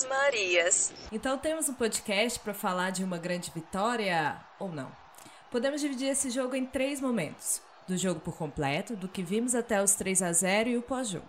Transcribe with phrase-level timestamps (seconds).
[0.00, 0.92] das Marias.
[1.12, 4.90] Então temos um podcast para falar de uma grande vitória ou não?
[5.50, 9.82] Podemos dividir esse jogo em três momentos: do jogo por completo, do que vimos até
[9.82, 11.28] os 3 a 0 e o pós-jogo.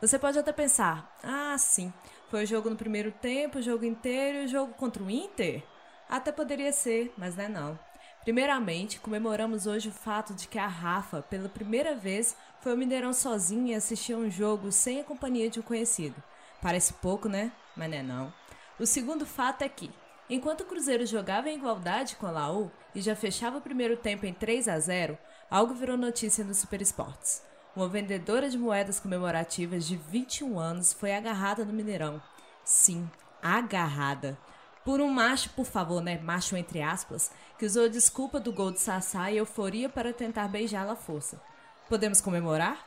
[0.00, 1.92] Você pode até pensar: "Ah, sim,
[2.30, 5.62] foi o jogo no primeiro tempo, o jogo inteiro e o jogo contra o Inter?"
[6.08, 7.78] Até poderia ser, mas não é não.
[8.22, 13.12] Primeiramente, comemoramos hoje o fato de que a Rafa, pela primeira vez, foi ao Mineirão
[13.12, 16.22] sozinha e assistiu um jogo sem a companhia de um conhecido.
[16.62, 17.52] Parece pouco, né?
[17.76, 18.32] Mas não é não.
[18.78, 19.90] O segundo fato é que,
[20.28, 24.26] enquanto o Cruzeiro jogava em igualdade com a Laú e já fechava o primeiro tempo
[24.26, 25.18] em 3 a 0,
[25.50, 27.42] algo virou notícia no Super Esportes.
[27.76, 32.22] Uma vendedora de moedas comemorativas de 21 anos foi agarrada no Mineirão.
[32.64, 33.10] Sim,
[33.42, 34.38] agarrada
[34.84, 36.18] por um macho, por favor, né?
[36.18, 40.92] Macho entre aspas, que usou desculpa do gol de Sassá e euforia para tentar beijá-la
[40.92, 41.40] à força.
[41.88, 42.84] Podemos comemorar?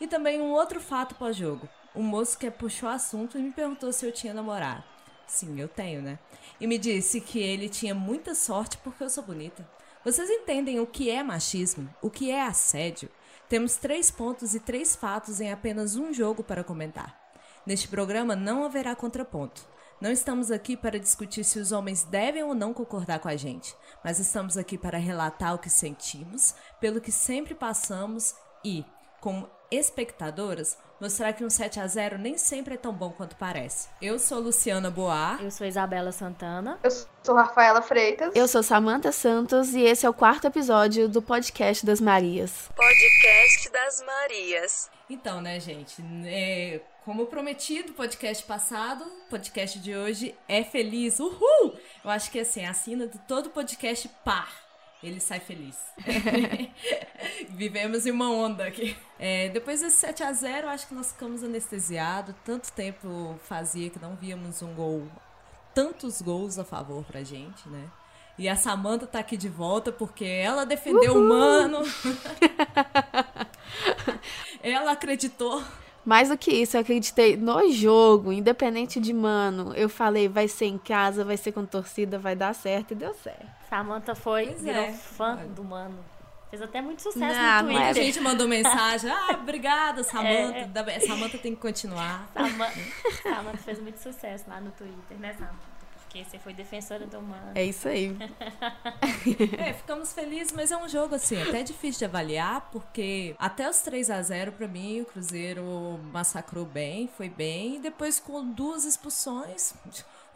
[0.00, 1.68] E também um outro fato pós-jogo.
[1.96, 4.84] Um moço que puxou o assunto e me perguntou se eu tinha namorado.
[5.26, 6.18] Sim, eu tenho, né?
[6.60, 9.68] E me disse que ele tinha muita sorte porque eu sou bonita.
[10.04, 11.88] Vocês entendem o que é machismo?
[12.00, 13.08] O que é assédio?
[13.48, 17.18] Temos três pontos e três fatos em apenas um jogo para comentar.
[17.64, 19.66] Neste programa não haverá contraponto.
[20.00, 23.74] Não estamos aqui para discutir se os homens devem ou não concordar com a gente,
[24.04, 28.84] mas estamos aqui para relatar o que sentimos, pelo que sempre passamos e,
[29.20, 33.88] como espectadoras, mostrar que um 7 a 0 nem sempre é tão bom quanto parece.
[34.00, 35.42] Eu sou Luciana Boar.
[35.42, 36.78] Eu sou Isabela Santana.
[36.82, 38.34] Eu sou Rafaela Freitas.
[38.34, 42.70] Eu sou Samantha Santos e esse é o quarto episódio do Podcast das Marias.
[42.74, 44.90] Podcast das Marias.
[45.08, 46.02] Então, né, gente?
[46.26, 51.20] É, como prometido, podcast passado, podcast de hoje é feliz.
[51.20, 51.78] Uhul!
[52.04, 54.66] Eu acho que assim, assina de todo podcast par.
[55.02, 55.76] Ele sai feliz.
[57.56, 58.96] Vivemos em uma onda aqui.
[59.18, 62.34] É, depois desse 7 a 0 acho que nós ficamos anestesiados.
[62.44, 65.08] Tanto tempo fazia que não víamos um gol,
[65.74, 67.88] tantos gols a favor pra gente, né?
[68.38, 71.22] E a Samanta tá aqui de volta porque ela defendeu Uhul!
[71.22, 71.78] o mano.
[74.62, 75.64] ela acreditou.
[76.04, 79.72] Mais do que isso, eu acreditei no jogo, independente de mano.
[79.74, 83.14] Eu falei, vai ser em casa, vai ser com torcida, vai dar certo e deu
[83.14, 83.48] certo.
[83.70, 84.92] Samantha foi, pois virou é.
[84.92, 86.15] fã do mano.
[86.56, 87.84] Fez até muito sucesso não, no Twitter.
[87.84, 89.10] Muita gente mandou mensagem.
[89.10, 90.70] Ah, obrigada, Samantha.
[90.90, 91.00] É.
[91.00, 92.28] Samantha tem que continuar.
[92.32, 92.80] Samantha,
[93.22, 95.76] Samantha fez muito sucesso lá no Twitter, né, Samantha?
[96.16, 97.52] porque você foi defensora do humano.
[97.54, 98.16] É isso aí.
[99.58, 103.80] é, ficamos felizes, mas é um jogo assim, até difícil de avaliar, porque até os
[103.80, 108.84] 3 a 0 para mim, o Cruzeiro massacrou bem, foi bem, e depois com duas
[108.84, 109.74] expulsões,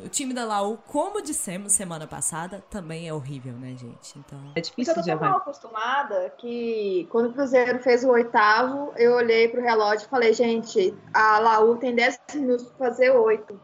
[0.04, 4.18] o time da Laú, como dissemos semana passada, também é horrível, né, gente?
[4.18, 4.38] Então.
[4.54, 9.14] É difícil eu tô tão mal acostumada que quando o Cruzeiro fez o oitavo, eu
[9.14, 13.60] olhei pro relógio e falei, gente, a Laú tem 10 minutos pra fazer oito.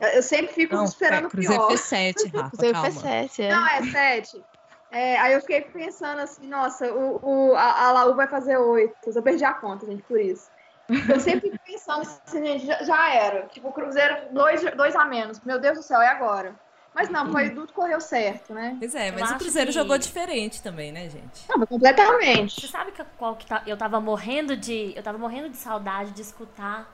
[0.00, 1.68] Eu sempre fico não, esperando é, Cruzeiro pior.
[1.68, 2.90] fez 7, Rafa, Cruzeiro calma.
[2.90, 3.02] fez
[3.32, 3.50] 7, é.
[3.50, 4.44] Não, é 7.
[4.90, 9.10] É, aí eu fiquei pensando assim, nossa, o, o, a, a Laú vai fazer 8.
[9.14, 10.48] Eu perdi a conta, gente, por isso.
[10.88, 13.46] Eu sempre fico pensando assim, gente, já, já era.
[13.48, 15.40] Tipo, o Cruzeiro, dois, dois a menos.
[15.40, 16.54] Meu Deus do céu, é agora.
[16.94, 18.76] Mas não, foi, tudo correu certo, né?
[18.78, 19.74] Pois é, mas eu o Cruzeiro que...
[19.74, 21.44] jogou diferente também, né, gente?
[21.48, 22.60] Não, completamente.
[22.60, 24.94] Você sabe que, qual que tá, eu tava morrendo de.
[24.96, 26.92] Eu tava morrendo de saudade de escutar.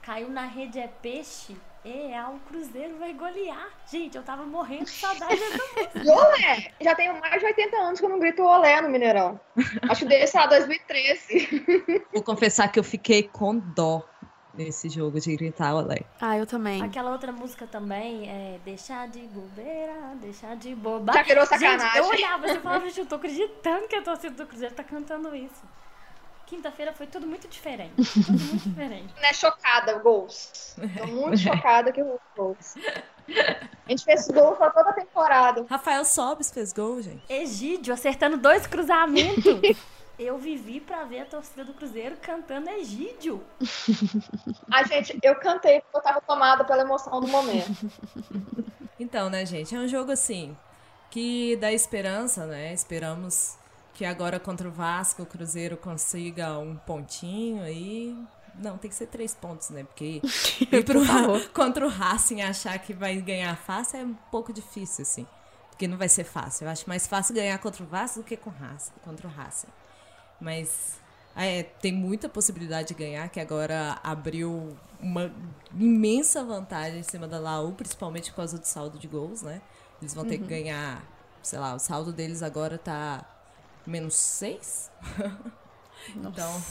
[0.00, 3.68] Caiu na rede é peixe é, o Cruzeiro vai golear.
[3.90, 5.58] Gente, eu tava morrendo de saudade dessa
[5.98, 6.12] música.
[6.12, 6.72] Olé!
[6.80, 9.40] Já tenho mais de 80 anos que eu não grito olé no Mineirão.
[9.88, 12.04] Acho que desde, lá, 2013.
[12.12, 14.06] Vou confessar que eu fiquei com dó
[14.54, 16.02] nesse jogo de gritar olé.
[16.20, 16.82] Ah, eu também.
[16.82, 21.12] Aquela outra música também é Deixar de bobeira, deixar de boba.
[21.12, 21.80] Já virou sacanagem.
[21.80, 24.84] Gente, eu olhava e falava, gente, eu tô acreditando que a torcida do Cruzeiro tá
[24.84, 25.62] cantando isso
[26.52, 27.94] quinta-feira foi tudo muito diferente.
[27.96, 29.14] Tudo muito diferente.
[29.22, 30.76] Né, chocada, gols.
[30.98, 32.74] Tô muito chocada que eu gols.
[33.86, 35.64] A gente fez gol pra toda a temporada.
[35.68, 37.22] Rafael Sobes fez gol, gente.
[37.32, 39.44] Egídio acertando dois cruzamentos.
[40.18, 43.42] Eu vivi pra ver a torcida do Cruzeiro cantando Egídio.
[44.70, 47.72] A gente, eu cantei porque eu tava tomada pela emoção do momento.
[49.00, 50.56] Então, né, gente, é um jogo assim
[51.10, 52.72] que dá esperança, né?
[52.72, 53.56] Esperamos
[53.94, 58.16] que agora contra o Vasco o Cruzeiro consiga um pontinho aí.
[58.54, 59.84] Não, tem que ser três pontos, né?
[59.84, 60.20] Porque
[60.60, 61.00] ir pro,
[61.52, 65.26] contra o Racing achar que vai ganhar fácil é um pouco difícil, assim.
[65.70, 66.64] Porque não vai ser fácil.
[66.64, 69.68] Eu acho mais fácil ganhar contra o Vasco do que com Racing, contra o Racing.
[70.40, 70.98] Mas
[71.34, 75.32] é, tem muita possibilidade de ganhar, que agora abriu uma
[75.74, 79.62] imensa vantagem em cima da Laú, principalmente por causa do saldo de gols, né?
[80.00, 80.42] Eles vão ter uhum.
[80.42, 81.02] que ganhar,
[81.42, 83.24] sei lá, o saldo deles agora tá
[83.86, 84.90] menos 6.
[86.16, 86.62] então,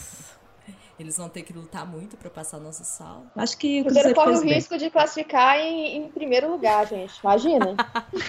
[0.99, 3.25] Eles vão ter que lutar muito para passar nosso sal.
[3.35, 4.53] Acho que O o Cruzeiro corre o bem.
[4.53, 7.17] risco de classificar em, em primeiro lugar, gente.
[7.23, 7.75] Imagina.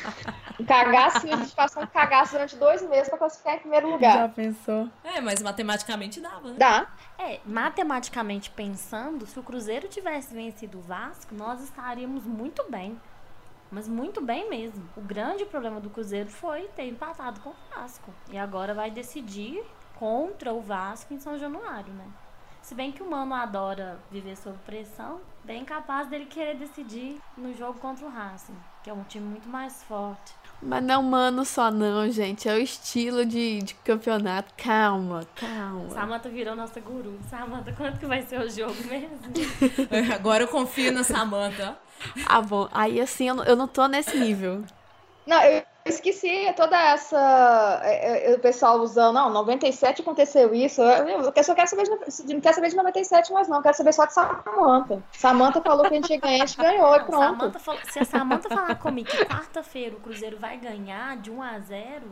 [0.58, 3.92] um cagaço, a gente passou um cagaço durante dois meses pra classificar em primeiro Já
[3.94, 4.28] lugar.
[4.32, 4.88] pensou?
[5.04, 6.48] É, mas matematicamente dava.
[6.48, 6.54] né?
[6.56, 6.86] Dá.
[7.18, 12.98] É, matematicamente pensando, se o Cruzeiro tivesse vencido o Vasco, nós estaríamos muito bem.
[13.72, 14.86] Mas muito bem mesmo.
[14.94, 18.12] O grande problema do Cruzeiro foi ter empatado com o Vasco.
[18.30, 19.64] E agora vai decidir
[19.98, 22.06] contra o Vasco em São Januário, né?
[22.60, 27.54] Se bem que o Mano adora viver sob pressão, bem capaz dele querer decidir no
[27.54, 30.34] jogo contra o Racing, que é um time muito mais forte.
[30.62, 32.48] Mas não, mano, só não, gente.
[32.48, 34.54] É o estilo de, de campeonato.
[34.56, 35.90] Calma, calma.
[35.90, 37.18] Samanta virou nossa guru.
[37.28, 39.18] Samanta, quanto que vai ser o jogo mesmo?
[40.14, 41.76] Agora eu confio na Samantha.
[42.26, 42.68] Ah, bom.
[42.72, 44.62] Aí, assim, eu não, eu não tô nesse nível.
[45.26, 47.80] Não, eu esqueci toda essa.
[47.84, 50.80] é, é, O pessoal usando, não, 97 aconteceu isso.
[50.82, 51.90] Eu, só quero saber de,
[52.34, 53.62] não quero saber de 97 mais, não.
[53.62, 55.02] Quero saber só de Samanta.
[55.12, 57.58] Samanta falou que a gente ia ganhar, a gente ganhou, e pronto.
[57.58, 61.58] Samantha se a Samanta falar comigo que quarta-feira o Cruzeiro vai ganhar de 1 a
[61.58, 62.02] 0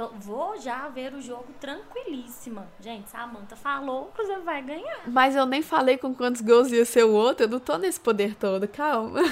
[0.00, 2.66] tô- vou já ver o jogo tranquilíssima.
[2.80, 5.00] Gente, Samanta falou, o Cruzeiro vai ganhar.
[5.06, 7.44] Mas eu nem falei com quantos gols ia ser o outro.
[7.44, 8.66] Eu não tô nesse poder todo.
[8.66, 9.20] Calma.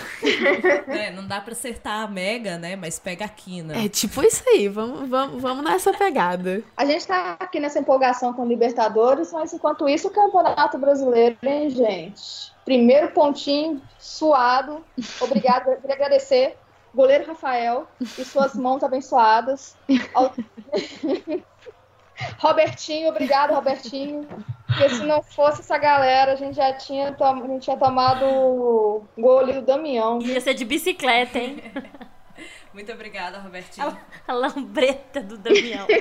[0.89, 2.75] É, não dá pra acertar a Mega, né?
[2.77, 3.77] Mas pega a quina.
[3.77, 4.69] É tipo isso aí.
[4.69, 6.63] Vamos, vamos, vamos nessa pegada.
[6.77, 11.71] A gente tá aqui nessa empolgação com Libertadores, mas enquanto isso, o Campeonato Brasileiro, hein,
[11.71, 12.53] gente?
[12.65, 14.85] Primeiro pontinho, suado.
[15.21, 16.57] Obrigado, queria agradecer.
[16.99, 19.77] Goleiro Rafael e suas mãos abençoadas.
[22.39, 24.27] Robertinho, obrigado, Robertinho.
[24.67, 29.07] Porque se não fosse essa galera, a gente já tinha, a gente tinha tomado o
[29.17, 30.21] gol ali do Damião.
[30.21, 31.63] Ia ser de bicicleta, hein?
[32.75, 33.97] Muito obrigada, Robertinho.
[34.27, 35.87] A lambreta do Damião.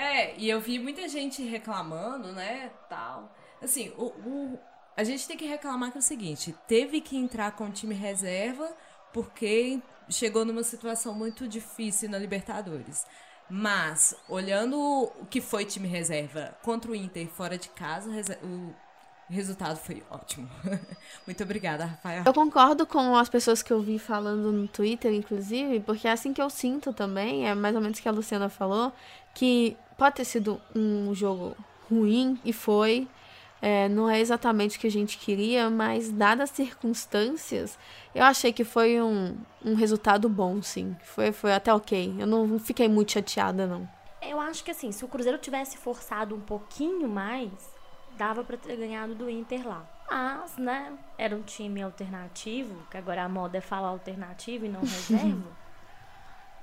[0.00, 3.34] É, e eu vi muita gente reclamando, né, tal.
[3.60, 4.58] Assim, o, o-
[4.96, 7.96] a gente tem que reclamar que é o seguinte, teve que entrar com o time
[7.96, 8.70] reserva
[9.12, 13.06] porque chegou numa situação muito difícil na Libertadores.
[13.50, 18.10] Mas, olhando o que foi time reserva contra o Inter fora de casa,
[18.42, 18.74] o
[19.30, 20.48] resultado foi ótimo.
[21.26, 22.24] Muito obrigada, Rafael.
[22.26, 26.32] Eu concordo com as pessoas que eu vi falando no Twitter, inclusive, porque é assim
[26.34, 28.92] que eu sinto também, é mais ou menos o que a Luciana falou,
[29.34, 31.56] que pode ter sido um jogo
[31.88, 33.08] ruim, e foi.
[33.60, 37.78] É, não é exatamente o que a gente queria, mas dadas as circunstâncias,
[38.14, 40.96] eu achei que foi um, um resultado bom, sim.
[41.02, 42.14] Foi, foi até ok.
[42.18, 43.88] Eu não fiquei muito chateada, não.
[44.22, 47.50] Eu acho que assim, se o Cruzeiro tivesse forçado um pouquinho mais,
[48.16, 49.86] dava pra ter ganhado do Inter lá.
[50.10, 54.80] Mas, né, era um time alternativo, que agora a moda é falar alternativo e não
[54.82, 55.68] reserva.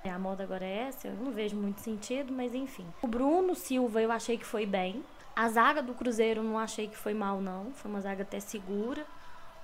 [0.04, 2.86] É, a moda agora é essa, eu não vejo muito sentido, mas enfim.
[3.02, 5.04] O Bruno Silva eu achei que foi bem.
[5.36, 7.72] A zaga do Cruzeiro não achei que foi mal, não.
[7.74, 9.06] Foi uma zaga até segura.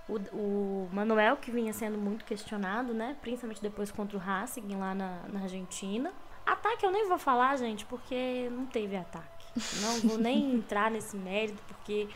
[0.09, 3.15] O, o Manuel, que vinha sendo muito questionado, né?
[3.21, 6.11] Principalmente depois contra o Racing lá na, na Argentina.
[6.45, 9.47] Ataque eu nem vou falar, gente, porque não teve ataque.
[9.81, 12.09] Não vou nem entrar nesse mérito, porque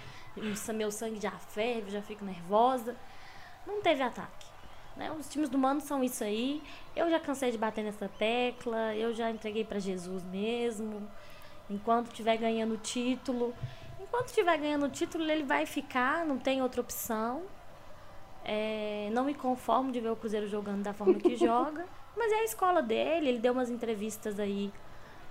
[0.74, 2.96] meu sangue já ferve, já fico nervosa.
[3.66, 4.46] Não teve ataque.
[4.96, 5.12] Né?
[5.12, 6.62] Os times do Mano são isso aí.
[6.96, 11.08] Eu já cansei de bater nessa tecla, eu já entreguei pra Jesus mesmo.
[11.70, 13.54] Enquanto estiver ganhando o título.
[14.00, 17.44] Enquanto estiver ganhando título, ele vai ficar, não tem outra opção.
[18.44, 21.86] É, não me conformo de ver o Cruzeiro jogando da forma que joga.
[22.16, 24.72] Mas é a escola dele, ele deu umas entrevistas aí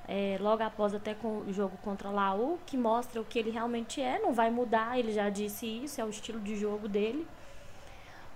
[0.07, 3.51] é, logo após até com o jogo contra a Laú, que mostra o que ele
[3.51, 7.27] realmente é, não vai mudar, ele já disse isso, é o estilo de jogo dele.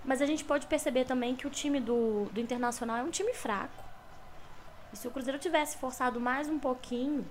[0.03, 3.33] Mas a gente pode perceber também que o time do, do Internacional é um time
[3.33, 3.83] fraco.
[4.91, 7.25] E se o Cruzeiro tivesse forçado mais um pouquinho,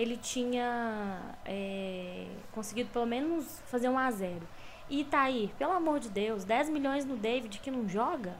[0.00, 4.46] ele tinha é, conseguido pelo menos fazer um a 0
[4.88, 8.34] E Itair, pelo amor de Deus, 10 milhões no David que não joga?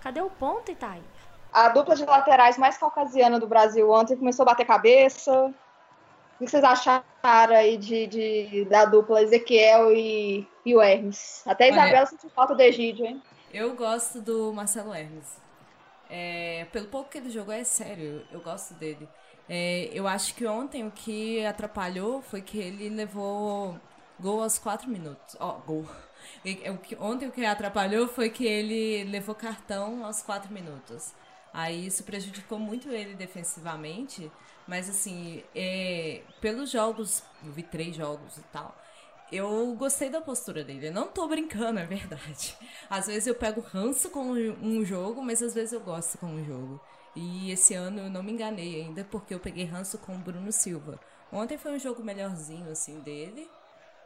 [0.00, 1.02] Cadê o ponto, Itair?
[1.52, 5.32] A dupla de laterais mais caucasiana do Brasil ontem começou a bater cabeça.
[6.40, 7.04] O que vocês acharam
[7.56, 11.42] aí de, de- da dupla Ezequiel e, e o Hermes?
[11.46, 13.22] Até a Olha- Isabela sentiu falta do Egídio, hein?
[13.52, 15.40] Eu gosto do Marcelo Hermes.
[16.10, 19.08] É, pelo pouco que ele jogou, é sério, eu gosto dele.
[19.48, 23.78] É, eu acho que ontem o que atrapalhou foi que ele levou
[24.20, 25.36] gol aos 4 minutos.
[25.40, 25.86] Ó, gol.
[26.44, 30.52] E- é, o que- Ontem o que atrapalhou foi que ele levou cartão aos 4
[30.52, 31.12] minutos.
[31.52, 34.30] Aí isso prejudicou muito ele defensivamente.
[34.66, 38.76] Mas assim, é, pelos jogos, eu vi três jogos e tal.
[39.30, 40.88] Eu gostei da postura dele.
[40.88, 42.56] Eu não tô brincando, é verdade.
[42.88, 46.44] Às vezes eu pego ranço com um jogo, mas às vezes eu gosto com um
[46.44, 46.80] jogo.
[47.16, 50.52] E esse ano eu não me enganei ainda, porque eu peguei ranço com o Bruno
[50.52, 51.00] Silva.
[51.32, 53.48] Ontem foi um jogo melhorzinho, assim, dele.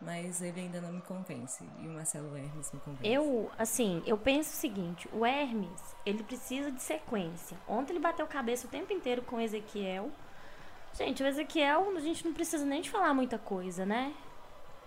[0.01, 1.65] mas ele ainda não me convence.
[1.81, 3.09] E o Marcelo Hermes me convence.
[3.09, 7.57] Eu, assim, eu penso o seguinte: o Hermes, ele precisa de sequência.
[7.69, 10.11] Ontem ele bateu cabeça o tempo inteiro com o Ezequiel.
[10.95, 14.13] Gente, o Ezequiel, a gente não precisa nem de falar muita coisa, né?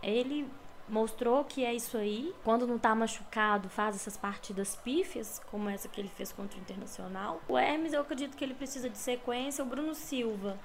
[0.03, 0.47] Ele
[0.87, 2.33] mostrou que é isso aí.
[2.43, 6.61] Quando não tá machucado, faz essas partidas pífias, como essa que ele fez contra o
[6.61, 7.41] Internacional.
[7.47, 9.63] O Hermes, eu acredito que ele precisa de sequência.
[9.63, 10.57] O Bruno Silva,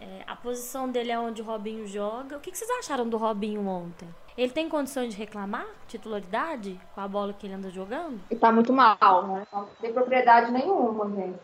[0.00, 2.36] é, a posição dele é onde o Robinho joga.
[2.36, 4.08] O que, que vocês acharam do Robinho ontem?
[4.36, 8.20] Ele tem condições de reclamar titularidade com a bola que ele anda jogando?
[8.30, 9.46] E tá muito mal, né?
[9.50, 11.38] Não tem propriedade nenhuma, gente.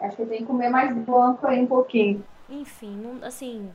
[0.00, 2.22] Acho que tem que comer mais banco aí um pouquinho.
[2.50, 3.72] Enfim, assim,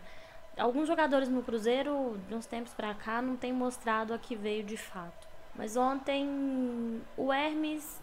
[0.59, 4.63] alguns jogadores no Cruzeiro, de uns tempos pra cá, não tem mostrado a que veio
[4.63, 5.27] de fato.
[5.55, 8.01] Mas ontem o Hermes,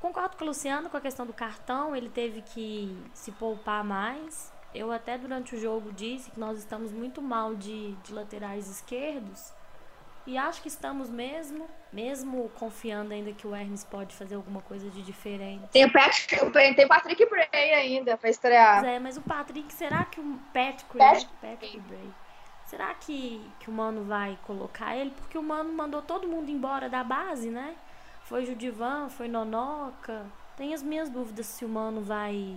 [0.00, 4.52] concordo com o Luciano com a questão do cartão, ele teve que se poupar mais.
[4.74, 9.52] Eu até durante o jogo disse que nós estamos muito mal de, de laterais esquerdos.
[10.26, 14.90] E acho que estamos mesmo, mesmo confiando ainda que o Hermes pode fazer alguma coisa
[14.90, 15.68] de diferente.
[15.68, 18.84] Tem o, Patrick, tem o Patrick Bray ainda pra estrear.
[18.84, 21.30] É, mas o Patrick, será que o Patrick, Patrick.
[21.40, 22.10] Patrick Bray,
[22.64, 25.12] será que, que o Mano vai colocar ele?
[25.12, 27.76] Porque o Mano mandou todo mundo embora da base, né?
[28.24, 30.26] Foi Judivan, foi Nonoca.
[30.56, 32.56] Tenho as minhas dúvidas se o Mano vai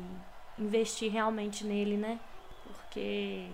[0.58, 2.20] investir realmente nele, né?
[2.64, 3.48] Porque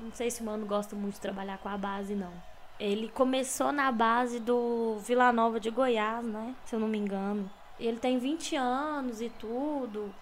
[0.00, 2.32] não sei se o Mano gosta muito de trabalhar com a base, não.
[2.78, 6.54] Ele começou na base do Vila Nova de Goiás, né?
[6.64, 7.50] Se eu não me engano.
[7.78, 10.12] Ele tem 20 anos e tudo.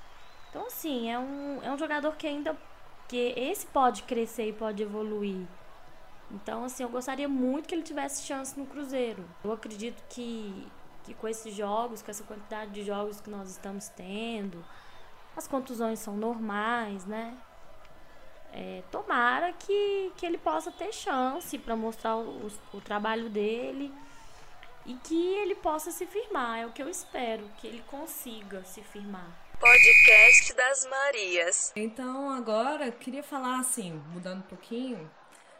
[0.51, 2.57] Então, assim, é um, é um jogador que ainda.
[3.09, 5.47] que esse pode crescer e pode evoluir.
[6.31, 9.25] Então, assim, eu gostaria muito que ele tivesse chance no Cruzeiro.
[9.45, 10.67] Eu acredito que,
[11.05, 14.65] que com esses jogos, com essa quantidade de jogos que nós estamos tendo,
[15.37, 17.37] as contusões são normais, né?
[18.53, 23.93] É, tomara que, que ele possa ter chance para mostrar o, o, trabalho dele
[24.85, 26.59] e que ele possa se firmar.
[26.59, 29.31] É o que eu espero, que ele consiga se firmar.
[29.59, 31.73] Podcast das Marias.
[31.75, 35.11] Então, agora, eu queria falar, assim, mudando um pouquinho,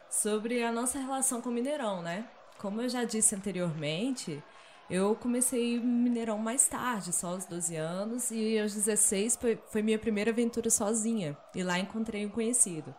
[0.09, 2.27] sobre a nossa relação com o Mineirão, né?
[2.59, 4.43] Como eu já disse anteriormente,
[4.89, 9.97] eu comecei Mineirão mais tarde, só aos 12 anos, e aos 16 foi, foi minha
[9.97, 11.37] primeira aventura sozinha.
[11.55, 12.93] E lá encontrei um conhecido.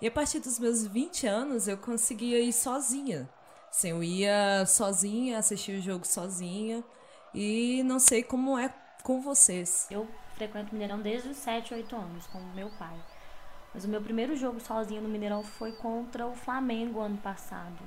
[0.00, 3.28] E a partir dos meus 20 anos eu conseguia ir sozinha.
[3.70, 6.82] Assim, eu ia sozinha, assistir o jogo sozinha.
[7.34, 9.86] E não sei como é com vocês.
[9.90, 12.96] Eu frequento Mineirão desde os 7, 8 anos, com meu pai.
[13.72, 17.78] Mas o meu primeiro jogo sozinha no Mineirão foi contra o Flamengo ano passado.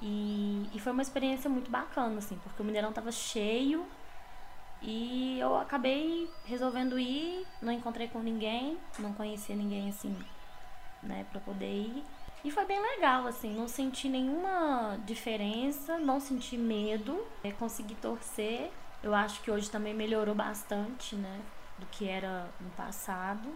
[0.00, 3.86] E, e foi uma experiência muito bacana, assim, porque o Mineirão tava cheio
[4.80, 10.16] e eu acabei resolvendo ir, não encontrei com ninguém, não conhecia ninguém assim,
[11.02, 12.04] né, pra poder ir.
[12.44, 18.70] E foi bem legal, assim, não senti nenhuma diferença, não senti medo, é, consegui torcer.
[19.02, 21.40] Eu acho que hoje também melhorou bastante, né,
[21.78, 23.48] do que era no passado.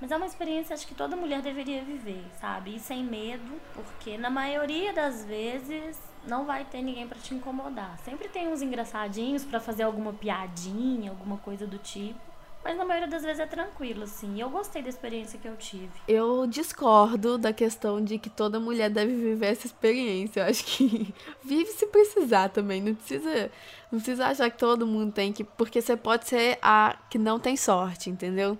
[0.00, 2.76] Mas é uma experiência acho que toda mulher deveria viver, sabe?
[2.76, 7.98] E sem medo, porque na maioria das vezes não vai ter ninguém para te incomodar.
[8.04, 12.28] Sempre tem uns engraçadinhos para fazer alguma piadinha, alguma coisa do tipo.
[12.62, 14.40] Mas na maioria das vezes é tranquilo, assim.
[14.40, 15.90] Eu gostei da experiência que eu tive.
[16.06, 20.40] Eu discordo da questão de que toda mulher deve viver essa experiência.
[20.40, 22.82] Eu acho que vive se precisar também.
[22.82, 23.50] Não precisa,
[23.90, 25.44] não precisa achar que todo mundo tem que.
[25.44, 28.58] Porque você pode ser a que não tem sorte, entendeu?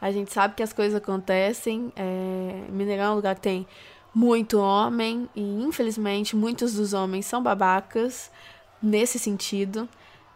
[0.00, 1.92] A gente sabe que as coisas acontecem.
[1.96, 2.64] É...
[2.70, 3.66] Mineirão é um lugar que tem
[4.14, 8.30] muito homem e, infelizmente, muitos dos homens são babacas
[8.82, 9.88] nesse sentido.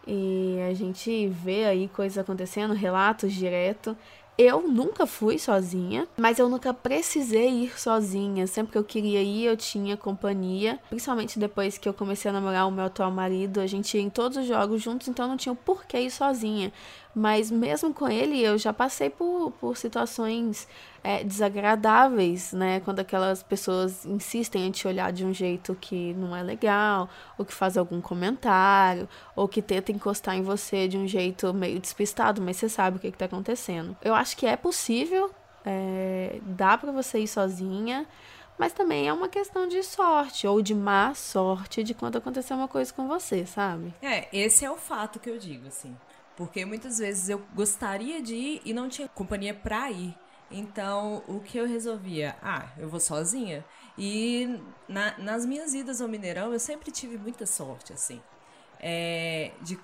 [0.06, 3.96] E a gente vê aí coisas acontecendo, relatos direto.
[4.42, 8.46] Eu nunca fui sozinha, mas eu nunca precisei ir sozinha.
[8.46, 10.80] Sempre que eu queria ir, eu tinha companhia.
[10.88, 14.08] Principalmente depois que eu comecei a namorar o meu atual marido, a gente ia em
[14.08, 16.72] todos os jogos juntos, então não tinha por que ir sozinha.
[17.14, 20.68] Mas mesmo com ele, eu já passei por, por situações
[21.02, 22.80] é, desagradáveis, né?
[22.80, 27.44] Quando aquelas pessoas insistem em te olhar de um jeito que não é legal, ou
[27.44, 32.40] que faz algum comentário, ou que tenta encostar em você de um jeito meio despistado,
[32.40, 33.96] mas você sabe o que, está acontecendo.
[34.02, 35.30] Eu acho que é possível,
[35.64, 38.06] é, dá para você ir sozinha,
[38.58, 42.68] mas também é uma questão de sorte, ou de má sorte de quando acontecer uma
[42.68, 43.94] coisa com você, sabe?
[44.02, 45.96] É, esse é o fato que eu digo, assim.
[46.36, 50.14] Porque muitas vezes eu gostaria de ir e não tinha companhia pra ir.
[50.50, 52.36] Então, o que eu resolvia?
[52.42, 53.64] Ah, eu vou sozinha.
[53.96, 58.20] E na, nas minhas idas ao Mineirão, eu sempre tive muita sorte, assim.
[58.82, 59.78] É, de,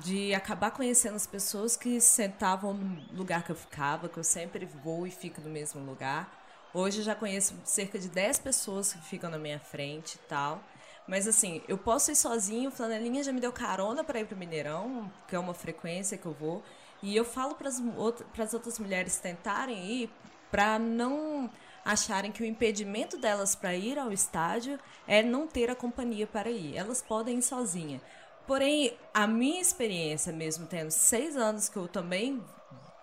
[0.00, 4.66] de acabar conhecendo as pessoas que sentavam no lugar que eu ficava, que eu sempre
[4.66, 6.42] vou e fico no mesmo lugar.
[6.74, 10.62] Hoje eu já conheço cerca de 10 pessoas que ficam na minha frente e tal.
[11.06, 14.36] Mas assim, eu posso ir sozinho, o Flanelinha já me deu carona para ir pro
[14.36, 16.62] Mineirão, que é uma frequência que eu vou.
[17.02, 20.10] E eu falo para as outras mulheres tentarem ir
[20.50, 21.50] para não
[21.84, 26.50] acharem que o impedimento delas para ir ao estádio é não ter a companhia para
[26.50, 26.76] ir.
[26.76, 28.00] Elas podem ir sozinha.
[28.46, 32.42] Porém, a minha experiência, mesmo tendo seis anos que eu também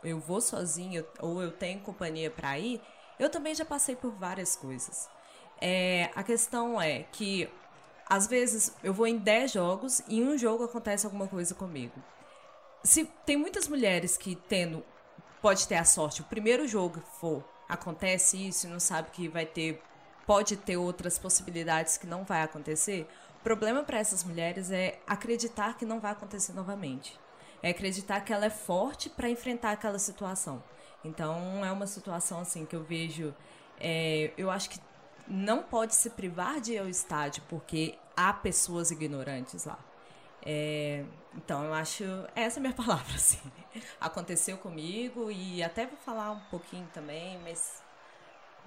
[0.04, 2.82] eu vou sozinha ou eu tenho companhia para ir,
[3.20, 5.10] eu também já passei por várias coisas.
[5.62, 7.50] É, a questão é que
[8.10, 11.94] às vezes eu vou em 10 jogos e em um jogo acontece alguma coisa comigo.
[12.84, 14.84] Se tem muitas mulheres que tendo
[15.42, 19.82] pode ter a sorte, o primeiro jogo for acontece isso não sabe que vai ter
[20.26, 23.08] pode ter outras possibilidades que não vai acontecer.
[23.44, 27.18] Problema para essas mulheres é acreditar que não vai acontecer novamente.
[27.64, 30.62] É acreditar que ela é forte para enfrentar aquela situação.
[31.04, 33.34] Então é uma situação assim que eu vejo.
[33.80, 34.80] É, eu acho que
[35.28, 39.80] não pode se privar de ir ao estádio porque há pessoas ignorantes lá.
[40.46, 41.04] É,
[41.36, 42.04] então eu acho
[42.36, 43.40] essa é a minha palavra assim.
[44.02, 47.82] Aconteceu comigo e até vou falar um pouquinho também, mas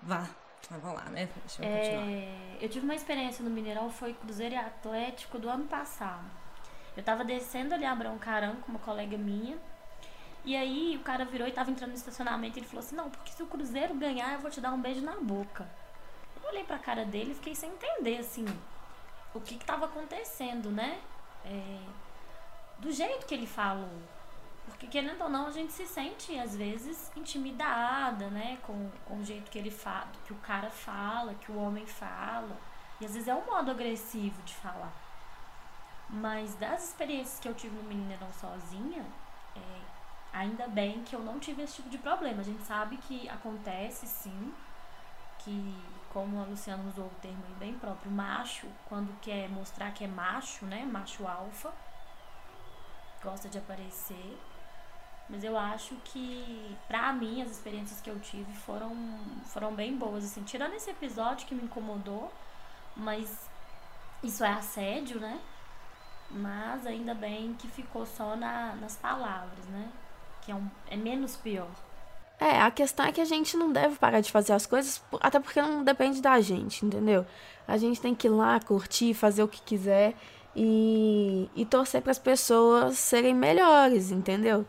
[0.03, 0.29] vá,
[0.71, 1.29] vamos lá, né?
[1.47, 2.63] Deixa eu é, continuar.
[2.63, 6.25] Eu tive uma experiência no Mineirão, foi Cruzeiro e Atlético do ano passado.
[6.97, 9.59] Eu tava descendo ali Abrão Caram com uma colega minha.
[10.45, 13.11] E aí o cara virou e tava entrando no estacionamento e ele falou assim: Não,
[13.11, 15.69] porque se o Cruzeiro ganhar, eu vou te dar um beijo na boca.
[16.43, 18.45] Eu olhei pra cara dele e fiquei sem entender, assim,
[19.33, 21.01] o que que tava acontecendo, né?
[21.45, 21.79] É,
[22.79, 24.03] do jeito que ele falou.
[24.83, 28.59] Porque, querendo ou não, a gente se sente, às vezes, intimidada, né?
[28.63, 32.57] Com, com o jeito que ele fala, que o cara fala, que o homem fala.
[33.01, 34.93] E às vezes é um modo agressivo de falar.
[36.11, 39.07] Mas das experiências que eu tive no Mineirão sozinha,
[39.55, 39.61] é,
[40.33, 42.41] ainda bem que eu não tive esse tipo de problema.
[42.41, 44.53] A gente sabe que acontece sim,
[45.39, 45.77] que
[46.13, 50.67] como a Luciana usou o termo bem próprio, macho, quando quer mostrar que é macho,
[50.67, 50.85] né?
[50.85, 51.73] Macho alfa,
[53.23, 54.37] gosta de aparecer.
[55.33, 58.95] Mas eu acho que, pra mim, as experiências que eu tive foram,
[59.47, 60.43] foram bem boas, assim.
[60.43, 62.31] Tirando esse episódio que me incomodou,
[62.95, 63.49] mas
[64.23, 65.41] isso é assédio, né?
[66.31, 69.89] Mas ainda bem que ficou só na, nas palavras, né?
[70.43, 71.71] Que é, um, é menos pior.
[72.39, 75.41] É, a questão é que a gente não deve parar de fazer as coisas, até
[75.41, 77.25] porque não depende da gente, entendeu?
[77.67, 80.15] A gente tem que ir lá, curtir, fazer o que quiser
[80.55, 84.67] e, e torcer para as pessoas serem melhores, entendeu?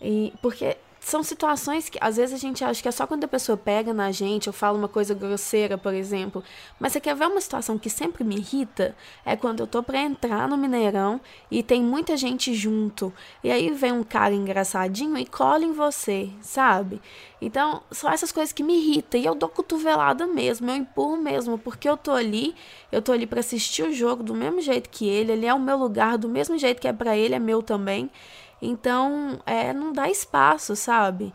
[0.00, 3.28] E, porque são situações que às vezes a gente acha que é só quando a
[3.28, 6.42] pessoa pega na gente ou fala uma coisa grosseira, por exemplo.
[6.78, 8.94] Mas você quer ver uma situação que sempre me irrita?
[9.24, 13.12] É quando eu tô pra entrar no Mineirão e tem muita gente junto.
[13.42, 17.00] E aí vem um cara engraçadinho e cola em você, sabe?
[17.40, 19.20] Então, são essas coisas que me irritam.
[19.20, 22.54] E eu dou cotovelada mesmo, eu empurro mesmo, porque eu tô ali,
[22.92, 25.60] eu tô ali para assistir o jogo do mesmo jeito que ele, ele é o
[25.60, 28.10] meu lugar, do mesmo jeito que é para ele, é meu também.
[28.60, 31.32] Então, é, não dá espaço, sabe?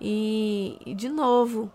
[0.00, 1.72] E, e, de novo,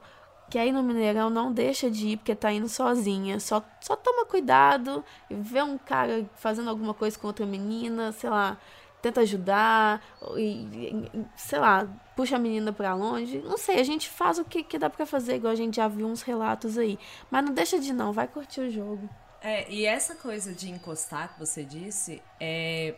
[0.49, 3.39] que aí no Mineirão não deixa de ir porque tá indo sozinha.
[3.39, 8.57] Só, só toma cuidado, vê um cara fazendo alguma coisa com outra menina, sei lá,
[9.01, 10.01] tenta ajudar,
[10.37, 11.01] e,
[11.35, 13.39] sei lá, puxa a menina pra longe.
[13.39, 15.87] Não sei, a gente faz o que, que dá pra fazer, igual a gente já
[15.87, 16.99] viu uns relatos aí.
[17.29, 19.09] Mas não deixa de não, vai curtir o jogo.
[19.41, 22.93] É, e essa coisa de encostar que você disse, é,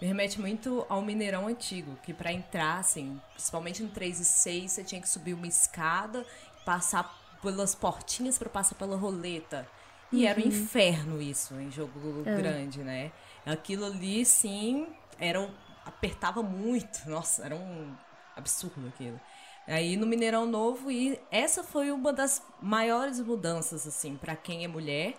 [0.00, 4.72] me remete muito ao Mineirão antigo, que para entrar, assim, principalmente no 3 e 6,
[4.72, 6.24] você tinha que subir uma escada,
[6.64, 9.66] passar pelas portinhas para passar pela roleta.
[10.12, 10.28] E uhum.
[10.28, 10.48] era um uhum.
[10.48, 12.36] inferno isso em jogo é.
[12.36, 13.10] grande, né?
[13.44, 14.86] Aquilo ali, sim,
[15.18, 15.50] era um,
[15.84, 17.08] apertava muito.
[17.08, 17.94] Nossa, era um
[18.36, 19.20] absurdo aquilo.
[19.66, 24.68] Aí no Mineirão Novo e essa foi uma das maiores mudanças assim para quem é
[24.68, 25.14] mulher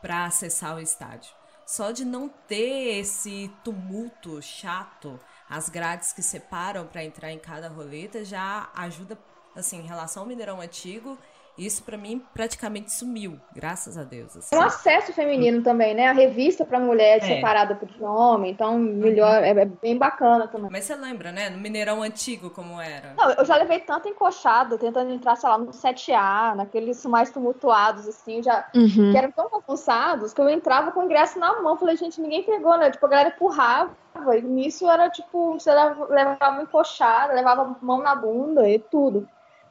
[0.00, 1.37] para acessar o estádio.
[1.68, 7.68] Só de não ter esse tumulto chato, as grades que separam para entrar em cada
[7.68, 9.18] roleta já ajuda,
[9.54, 11.18] assim, em relação ao Mineirão Antigo,
[11.58, 14.36] isso para mim praticamente sumiu, graças a Deus.
[14.36, 14.54] Assim.
[14.54, 16.06] Um acesso feminino também, né?
[16.06, 17.20] A revista para mulher é.
[17.20, 19.44] separada para homem, então melhor, uhum.
[19.44, 20.70] é, bem bacana também.
[20.70, 21.50] Mas você lembra, né?
[21.50, 23.14] No Mineirão antigo como era?
[23.16, 28.06] Não, eu já levei tanto encoxado, tentando entrar, sei lá, no 7A, naqueles mais tumultuados,
[28.06, 29.10] assim, já uhum.
[29.10, 31.76] que eram tão bagunçados que eu entrava com o ingresso na mão.
[31.76, 32.90] Falei, gente, ninguém pegou, né?
[32.90, 33.90] Tipo, a galera empurrava.
[34.36, 39.28] E nisso era tipo, você levava encoxada, levava mão na bunda e tudo.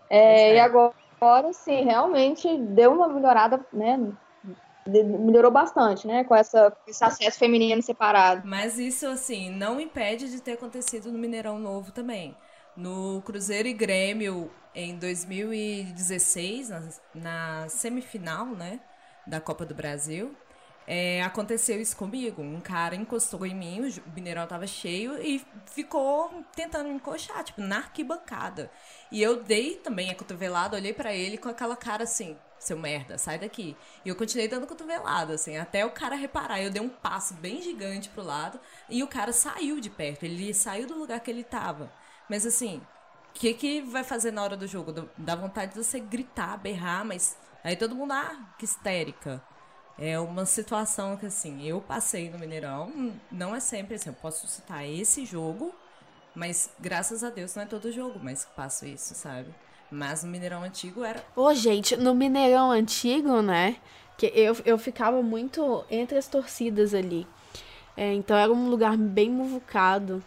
[0.10, 0.56] É, é.
[0.56, 4.00] E agora Agora sim, realmente deu uma melhorada, né?
[4.86, 6.24] Melhorou bastante, né?
[6.24, 8.44] Com essa, esse acesso feminino separado.
[8.46, 12.36] Mas isso, assim, não impede de ter acontecido no Mineirão Novo também.
[12.76, 16.84] No Cruzeiro e Grêmio em 2016, na,
[17.16, 18.80] na semifinal, né,
[19.26, 20.36] da Copa do Brasil,
[20.88, 22.42] é, aconteceu isso comigo.
[22.42, 27.62] Um cara encostou em mim, o Mineirão tava cheio e ficou tentando me encoxar, tipo,
[27.62, 28.72] na arquibancada.
[29.12, 33.18] E eu dei também a cotovelada, olhei para ele com aquela cara assim, seu merda,
[33.18, 33.76] sai daqui.
[34.06, 36.62] E eu continuei dando cotovelada, assim, até o cara reparar.
[36.62, 38.58] Eu dei um passo bem gigante pro lado
[38.90, 41.92] e o cara saiu de perto, ele saiu do lugar que ele tava.
[42.30, 42.78] Mas assim,
[43.30, 45.10] o que, que vai fazer na hora do jogo?
[45.18, 49.44] Dá vontade de você gritar, berrar, mas aí todo mundo, ah, que histérica.
[50.00, 54.48] É uma situação que, assim, eu passei no Mineirão, não é sempre assim, eu posso
[54.48, 55.74] citar esse jogo,
[56.36, 59.48] mas graças a Deus não é todo jogo, mas passo isso, sabe?
[59.90, 61.24] Mas no Mineirão Antigo era.
[61.36, 63.78] Ô, gente, no Mineirão Antigo, né?
[64.18, 67.26] Que eu, eu ficava muito entre as torcidas ali.
[67.96, 70.24] É, então era um lugar bem muvucado.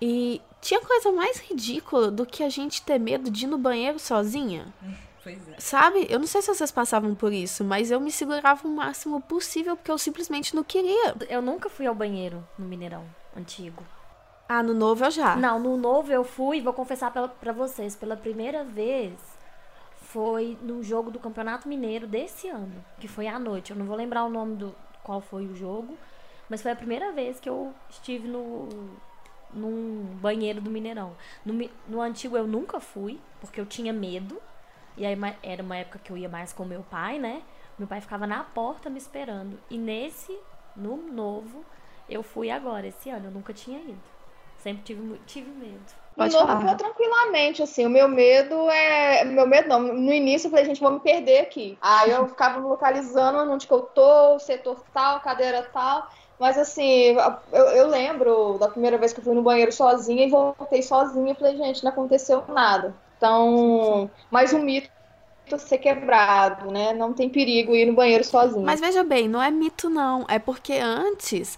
[0.00, 3.98] E tinha coisa mais ridícula do que a gente ter medo de ir no banheiro
[3.98, 4.66] sozinha.
[5.24, 5.54] Pois é.
[5.58, 6.06] Sabe?
[6.10, 9.74] Eu não sei se vocês passavam por isso, mas eu me segurava o máximo possível
[9.74, 11.14] porque eu simplesmente não queria.
[11.30, 13.82] Eu nunca fui ao banheiro no Mineirão antigo.
[14.46, 15.34] Ah, no novo eu já.
[15.34, 19.14] Não, no novo eu fui, vou confessar pra, pra vocês, pela primeira vez
[19.96, 23.70] foi no jogo do Campeonato Mineiro desse ano, que foi à noite.
[23.72, 25.96] Eu não vou lembrar o nome do qual foi o jogo,
[26.48, 28.68] mas foi a primeira vez que eu estive no
[29.52, 31.16] num banheiro do Mineirão.
[31.44, 34.40] No, no antigo eu nunca fui, porque eu tinha medo.
[34.96, 37.42] E aí era uma época que eu ia mais com meu pai, né?
[37.78, 39.58] Meu pai ficava na porta me esperando.
[39.68, 40.38] E nesse,
[40.76, 41.64] no novo,
[42.08, 43.26] eu fui agora, esse ano.
[43.26, 44.14] Eu nunca tinha ido.
[44.58, 46.04] Sempre tive, tive medo.
[46.16, 47.86] No novo vou tranquilamente, assim.
[47.86, 49.24] O meu medo é.
[49.24, 49.80] Meu medo não.
[49.80, 51.76] No início eu falei, gente, vou me perder aqui.
[51.82, 56.08] Aí eu ficava me localizando onde que eu tô, setor tal, cadeira tal.
[56.38, 57.16] Mas assim,
[57.52, 61.32] eu, eu, lembro da primeira vez que eu fui no banheiro sozinha e voltei sozinha
[61.32, 62.94] e falei, gente, não aconteceu nada.
[63.24, 64.90] Então, mais um mito
[65.56, 66.92] ser quebrado, né?
[66.92, 68.66] Não tem perigo ir no banheiro sozinho.
[68.66, 71.56] Mas veja bem, não é mito não, é porque antes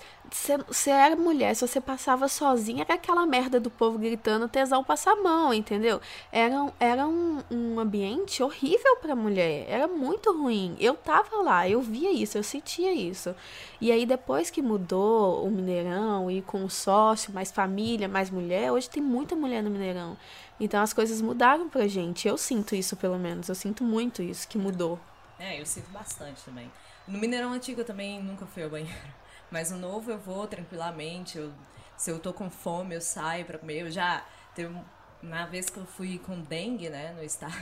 [0.69, 5.13] você era mulher, se você passava sozinha, era aquela merda do povo gritando tesão passar
[5.13, 6.01] a mão, entendeu?
[6.33, 10.77] Era, era um, um ambiente horrível pra mulher, era muito ruim.
[10.79, 13.35] Eu tava lá, eu via isso, eu sentia isso.
[13.81, 18.73] E aí depois que mudou o Mineirão e com o sócio, mais família, mais mulher,
[18.73, 20.17] hoje tem muita mulher no Mineirão.
[20.59, 22.27] Então as coisas mudaram pra gente.
[22.27, 23.49] Eu sinto isso, pelo menos.
[23.49, 24.99] Eu sinto muito isso, que mudou.
[25.39, 26.71] É, eu sinto bastante também.
[27.07, 29.15] No Mineirão Antigo eu também nunca fui ao banheiro.
[29.51, 31.39] Mas no novo eu vou tranquilamente.
[31.39, 31.53] Eu,
[31.97, 33.83] se eu tô com fome, eu saio pra comer.
[33.83, 34.25] Eu já.
[34.55, 34.75] Teve
[35.23, 37.59] uma vez que eu fui com dengue, né, no estádio.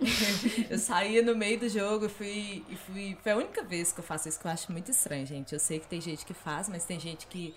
[0.68, 3.16] eu saía no meio do jogo fui, e fui.
[3.22, 5.52] Foi a única vez que eu faço isso que eu acho muito estranho, gente.
[5.52, 7.54] Eu sei que tem gente que faz, mas tem gente que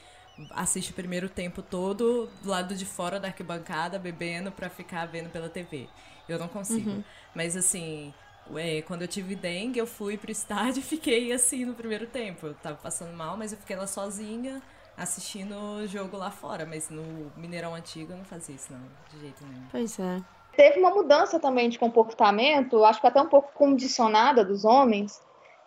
[0.51, 5.29] assiste o primeiro tempo todo do lado de fora da arquibancada, bebendo para ficar vendo
[5.29, 5.87] pela TV.
[6.27, 6.89] Eu não consigo.
[6.89, 7.03] Uhum.
[7.35, 8.13] Mas assim,
[8.55, 12.47] é, quando eu tive dengue, eu fui pro estádio e fiquei assim no primeiro tempo.
[12.47, 14.61] Eu tava passando mal, mas eu fiquei lá sozinha
[14.97, 16.65] assistindo o jogo lá fora.
[16.65, 19.65] Mas no Mineirão Antigo eu não fazia isso, não, de jeito nenhum.
[19.71, 20.21] Pois é.
[20.55, 25.21] Teve uma mudança também de comportamento, acho que até um pouco condicionada dos homens,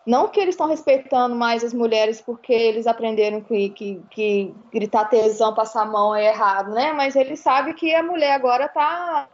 [0.06, 5.04] não que eles estão respeitando mais as mulheres porque eles aprenderam que, que, que, gritar
[5.06, 6.92] tesão, passar a mão é errado, né?
[6.92, 9.28] Mas eles sabem que a mulher agora tá,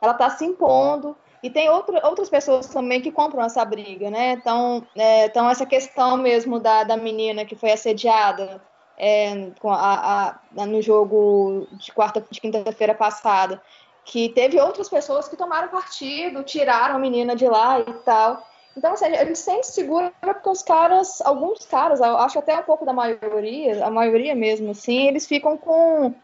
[0.00, 1.16] ela tá se impondo.
[1.42, 4.32] E tem outro, outras pessoas também que compram essa briga, né?
[4.32, 8.62] Então, é, então essa questão mesmo da, da menina que foi assediada
[8.96, 13.60] é, a, a, no jogo de quarta de quinta-feira passada,
[14.04, 18.42] que teve outras pessoas que tomaram partido, tiraram a menina de lá e tal.
[18.76, 22.84] Então, assim, a gente sente segura porque os caras, alguns caras, acho até um pouco
[22.84, 26.14] da maioria, a maioria mesmo, assim, eles ficam com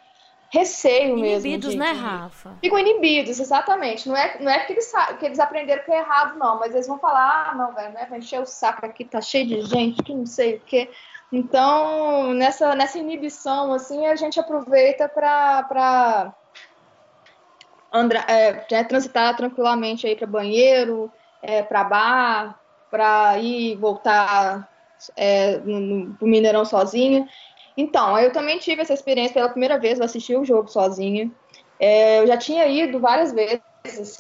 [0.51, 1.49] receio inibidos, mesmo.
[1.49, 2.55] Inibidos, né, Rafa?
[2.61, 4.07] Ficam inibidos, exatamente.
[4.07, 6.87] Não é, não é que, eles, que eles aprenderam que é errado, não, mas eles
[6.87, 10.03] vão falar, ah, não, velho, né, vai encher o saco aqui, tá cheio de gente,
[10.03, 10.91] que não sei o quê.
[11.33, 16.35] Então, nessa, nessa inibição, assim, a gente aproveita para
[18.29, 21.11] é, é, transitar tranquilamente aí para banheiro,
[21.43, 24.69] é, para bar, para ir voltar
[25.17, 27.29] é, no, Mineirão sozinha.
[27.77, 31.31] Então, eu também tive essa experiência pela primeira vez, eu assisti o jogo sozinha.
[31.81, 33.61] É, eu já tinha ido várias vezes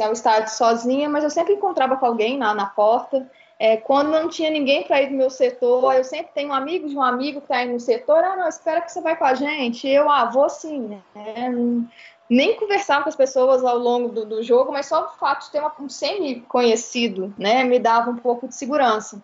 [0.00, 3.30] ao estádio sozinha, mas eu sempre encontrava com alguém na, na porta.
[3.58, 6.88] É, quando não tinha ninguém para ir do meu setor, eu sempre tenho um amigo
[6.88, 8.24] de um amigo que está aí no setor.
[8.24, 9.86] Ah, não, espera que você vai com a gente.
[9.86, 10.98] Eu, ah, vou sim.
[11.14, 11.86] Né?
[12.32, 15.50] Nem conversar com as pessoas ao longo do, do jogo, mas só o fato de
[15.50, 19.22] ter uma, um semi-conhecido, né, me dava um pouco de segurança.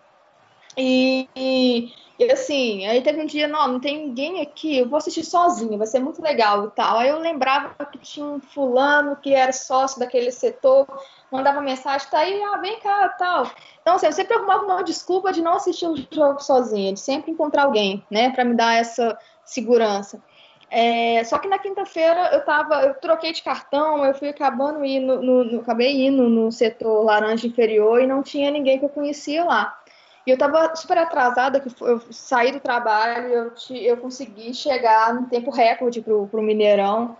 [0.77, 1.91] E, e,
[2.31, 5.87] assim, aí teve um dia, não, não tem ninguém aqui, eu vou assistir sozinho, vai
[5.87, 6.99] ser muito legal e tal.
[6.99, 10.85] Aí eu lembrava que tinha um fulano que era sócio daquele setor,
[11.31, 13.49] mandava mensagem, tá aí, ah, vem cá tal.
[13.81, 17.31] Então, assim, eu sempre arrumava uma desculpa de não assistir o jogo sozinha, de sempre
[17.31, 20.21] encontrar alguém, né, para me dar essa segurança.
[20.71, 25.21] É, só que na quinta-feira eu tava, eu troquei de cartão, eu fui acabando indo,
[25.21, 29.43] no, no, acabei indo no setor laranja inferior e não tinha ninguém que eu conhecia
[29.43, 29.79] lá.
[30.27, 35.11] E eu tava super atrasada, que eu saí do trabalho, eu, te, eu consegui chegar
[35.13, 37.17] no tempo recorde pro, pro Mineirão.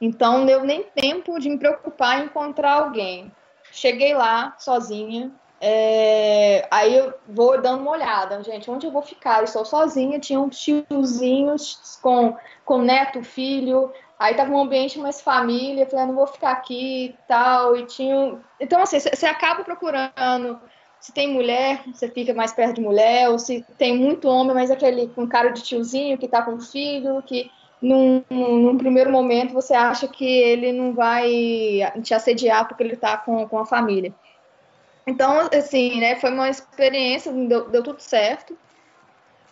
[0.00, 3.32] Então deu nem tempo de me preocupar em encontrar alguém.
[3.72, 5.32] Cheguei lá sozinha,
[5.66, 9.38] é, aí eu vou dando uma olhada, gente, onde eu vou ficar?
[9.38, 15.22] Eu estou sozinha, tinha uns tiozinhos com, com neto, filho, aí tava um ambiente mais
[15.22, 18.38] família, falei, ah, não vou ficar aqui e tal, e tinha...
[18.60, 20.60] Então, assim, você acaba procurando,
[21.00, 24.70] se tem mulher, você fica mais perto de mulher, ou se tem muito homem, mas
[24.70, 27.50] aquele com cara de tiozinho que tá com filho, que
[27.80, 33.16] num, num, primeiro momento você acha que ele não vai te assediar porque ele tá
[33.16, 34.12] com, com a família.
[35.06, 38.56] Então, assim, né, foi uma experiência, deu, deu tudo certo.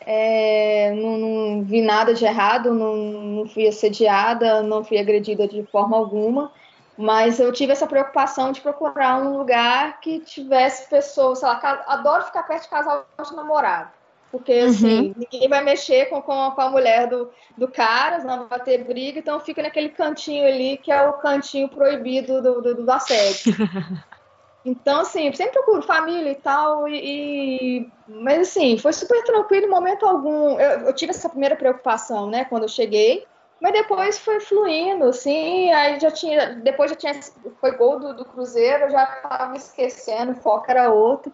[0.05, 5.62] É, não, não, vi nada de errado, não, não fui assediada, não fui agredida de
[5.65, 6.51] forma alguma,
[6.97, 12.25] mas eu tive essa preocupação de procurar um lugar que tivesse pessoas, sei lá, adoro
[12.25, 13.91] ficar perto de casal de namorado,
[14.33, 15.15] porque assim, uhum.
[15.17, 19.21] ninguém vai mexer com, com, com, a mulher do, do cara, não vai ter briga,
[19.21, 23.55] então fica naquele cantinho ali que é o cantinho proibido do, do, do assédio.
[24.64, 27.90] Então, assim, sempre procuro família e tal, e, e...
[28.07, 30.59] mas assim, foi super tranquilo em momento algum.
[30.61, 33.27] Eu, eu, tive essa primeira preocupação, né, quando eu cheguei,
[33.61, 37.14] mas depois foi fluindo, assim, aí já tinha, depois já tinha,
[37.61, 41.33] foi gol do, do Cruzeiro, eu já estava esquecendo, o foco era outro,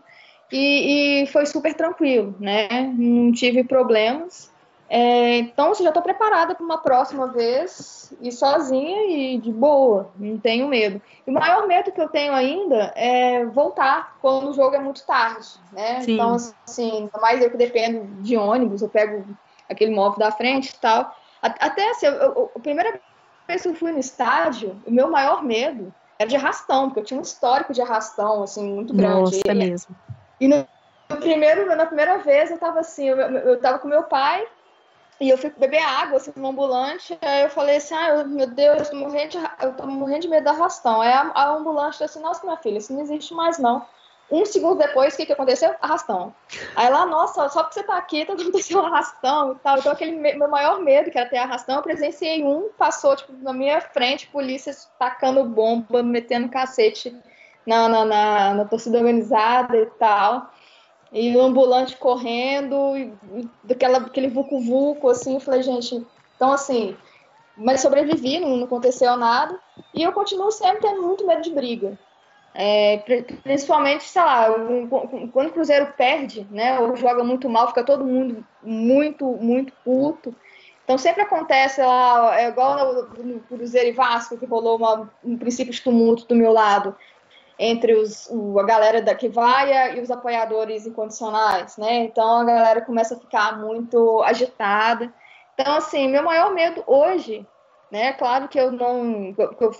[0.50, 4.50] e, e foi super tranquilo, né, não tive problemas.
[4.88, 10.10] É, então, assim, já estou preparada para uma próxima vez, e sozinha e de boa,
[10.16, 11.00] não tenho medo.
[11.26, 15.04] E o maior medo que eu tenho ainda é voltar quando o jogo é muito
[15.04, 16.00] tarde, né?
[16.00, 16.14] Sim.
[16.14, 19.26] Então, assim, mais eu que dependo de ônibus, eu pego
[19.68, 21.14] aquele móvel da frente e tal.
[21.42, 22.98] Até assim, eu, eu, a primeira
[23.46, 27.04] vez que eu fui no estádio, o meu maior medo era de arrastão, porque eu
[27.04, 29.20] tinha um histórico de arrastão, assim, muito grande.
[29.20, 29.94] Nossa, é mesmo.
[30.40, 30.66] E no,
[31.10, 34.46] no primeiro, na primeira vez, eu tava assim, eu, eu tava com meu pai,
[35.20, 37.18] e eu fui beber água, assim, no ambulante.
[37.20, 40.28] Aí eu falei assim: ah, meu Deus, eu tô morrendo de, eu tô morrendo de
[40.28, 41.00] medo da arrastão.
[41.00, 43.84] Aí a, a ambulante disse assim: nossa, minha filha, isso não existe mais, não.
[44.30, 45.74] Um segundo depois, o que, que aconteceu?
[45.80, 46.34] Arrastão.
[46.76, 49.78] Aí lá, nossa, só porque você tá aqui, tá acontecendo arrastão e tal.
[49.78, 53.54] Então, aquele meu maior medo, que era ter arrastão, eu presenciei um, passou, tipo, na
[53.54, 57.16] minha frente, polícia tacando bomba, metendo cacete
[57.66, 60.50] na, na, na, na torcida organizada e tal
[61.12, 63.12] e o ambulante correndo, e,
[63.64, 66.96] daquela, aquele vucu-vucu, assim, eu falei, gente, então assim,
[67.56, 69.58] mas sobrevivi, não, não aconteceu nada,
[69.94, 71.98] e eu continuo sempre tendo muito medo de briga.
[72.54, 73.02] É,
[73.42, 74.48] principalmente, sei lá,
[75.32, 80.34] quando o Cruzeiro perde, né, ou joga muito mal, fica todo mundo muito, muito puto.
[80.82, 85.36] Então sempre acontece lá, é igual no, no Cruzeiro e Vasco, que rolou uma, um
[85.36, 86.96] princípio de tumulto do meu lado
[87.58, 92.04] entre os, a galera da que vai e os apoiadores incondicionais, né?
[92.04, 95.12] Então a galera começa a ficar muito agitada.
[95.54, 97.44] Então, assim, meu maior medo hoje,
[97.90, 98.12] né?
[98.12, 99.34] Claro que eu não.
[99.34, 99.72] Que eu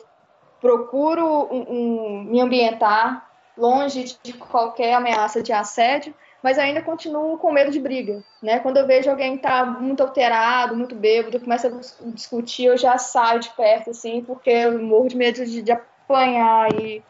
[0.61, 6.13] procuro um, um, me ambientar longe de qualquer ameaça de assédio,
[6.43, 8.59] mas ainda continuo com medo de briga, né?
[8.59, 13.41] Quando eu vejo alguém tá muito alterado, muito bêbado, começa a discutir, eu já saio
[13.41, 17.03] de perto, assim, porque eu morro de medo de, de apanhar e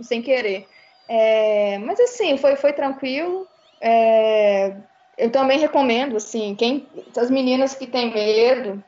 [0.00, 0.68] sem querer.
[1.08, 3.46] É, mas assim, foi, foi tranquilo.
[3.80, 4.76] É,
[5.18, 8.82] eu também recomendo, assim, quem, as meninas que têm medo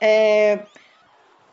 [0.00, 0.66] é,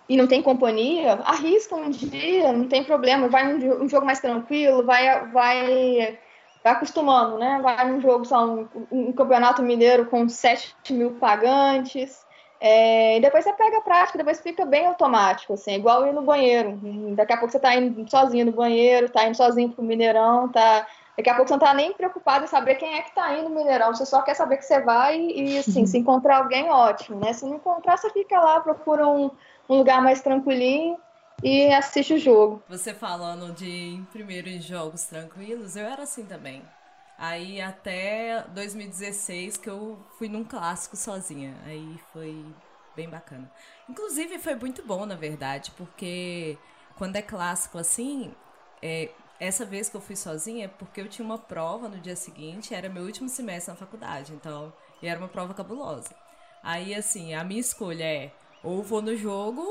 [0.09, 4.19] e não tem companhia, arrisca um dia, não tem problema, vai um, um jogo mais
[4.19, 6.19] tranquilo, vai, vai,
[6.63, 7.59] vai acostumando, né?
[7.61, 12.25] Vai num jogo, só um, um campeonato mineiro com 7 mil pagantes,
[12.63, 16.21] é, e depois você pega a prática, depois fica bem automático, assim, igual ir no
[16.21, 16.79] banheiro.
[17.15, 20.85] Daqui a pouco você tá indo sozinho no banheiro, tá indo sozinho pro Mineirão, tá.
[21.17, 23.49] Daqui a pouco você não tá nem preocupado em saber quem é que tá indo
[23.49, 27.19] no Mineirão, você só quer saber que você vai e, assim, se encontrar alguém, ótimo,
[27.19, 27.33] né?
[27.33, 29.31] Se não encontrar, você fica lá, procura um,
[29.67, 30.97] um lugar mais tranquilinho
[31.43, 32.61] e assiste o jogo.
[32.69, 36.61] Você falando de primeiro em jogos tranquilos, eu era assim também.
[37.21, 41.55] Aí até 2016 que eu fui num clássico sozinha.
[41.65, 42.43] Aí foi
[42.95, 43.51] bem bacana.
[43.87, 46.57] Inclusive foi muito bom, na verdade, porque
[46.97, 48.33] quando é clássico assim,
[48.81, 52.15] é, essa vez que eu fui sozinha é porque eu tinha uma prova no dia
[52.15, 56.15] seguinte, era meu último semestre na faculdade, então, e era uma prova cabulosa.
[56.63, 58.31] Aí, assim, a minha escolha é
[58.63, 59.63] ou vou no jogo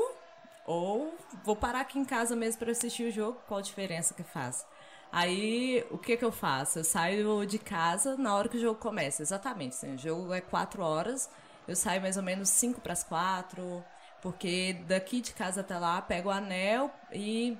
[0.65, 4.23] ou vou parar aqui em casa mesmo para assistir o jogo, qual a diferença que
[4.23, 4.65] faz?
[5.11, 6.79] Aí, o que que eu faço?
[6.79, 9.75] Eu saio de casa na hora que o jogo começa, exatamente.
[9.75, 11.29] Assim, o jogo é 4 horas,
[11.67, 13.83] eu saio mais ou menos 5 para as 4,
[14.21, 17.57] porque daqui de casa até lá, pego o anel e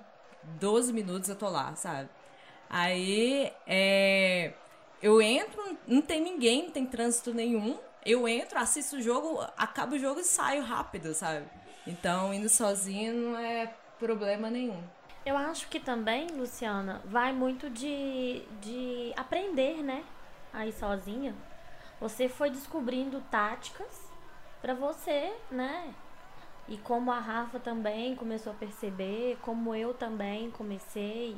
[0.59, 2.09] 12 minutos eu tô lá, sabe?
[2.69, 4.53] Aí, é,
[5.01, 7.77] eu entro, não tem ninguém, não tem trânsito nenhum.
[8.05, 11.45] Eu entro, assisto o jogo, acabo o jogo e saio rápido, sabe?
[11.85, 14.81] Então, indo sozinho não é problema nenhum.
[15.23, 20.03] Eu acho que também, Luciana, vai muito de, de aprender, né?
[20.51, 21.35] Aí sozinha.
[21.99, 24.09] Você foi descobrindo táticas
[24.61, 25.93] para você, né?
[26.67, 31.37] E como a Rafa também começou a perceber, como eu também comecei.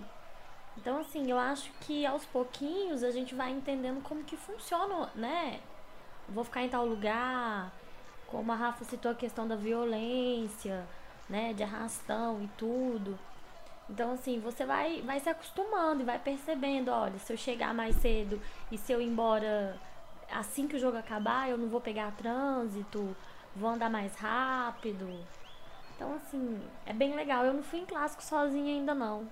[0.78, 5.60] Então, assim, eu acho que aos pouquinhos a gente vai entendendo como que funciona, né?
[6.30, 7.70] Vou ficar em tal lugar,
[8.28, 10.88] como a Rafa citou a questão da violência,
[11.30, 11.52] né?
[11.52, 13.20] De arrastão e tudo.
[13.94, 17.96] Então, assim, você vai, vai se acostumando e vai percebendo, olha, se eu chegar mais
[17.98, 19.80] cedo e se eu ir embora
[20.32, 23.16] assim que o jogo acabar, eu não vou pegar trânsito,
[23.56, 25.08] vou andar mais rápido.
[25.96, 27.46] Então, assim, é bem legal.
[27.46, 29.30] Eu não fui em clássico sozinha ainda não.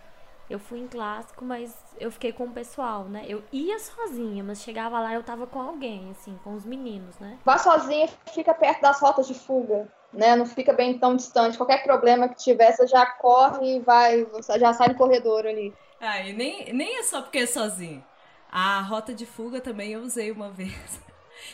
[0.47, 3.26] Eu fui em clássico, mas eu fiquei com o pessoal, né?
[3.28, 7.39] Eu ia sozinha, mas chegava lá eu tava com alguém, assim, com os meninos, né?
[7.43, 10.36] Vá sozinha, fica perto das rotas de fuga, né?
[10.36, 11.58] Não fica bem tão distante.
[11.58, 14.28] Qualquer problema que tiver, você já corre e vai,
[14.60, 15.74] já sai no corredor ali.
[16.00, 18.04] Ah, e nem, nem é só porque é sozinho.
[18.52, 21.00] A rota de fuga também eu usei uma vez.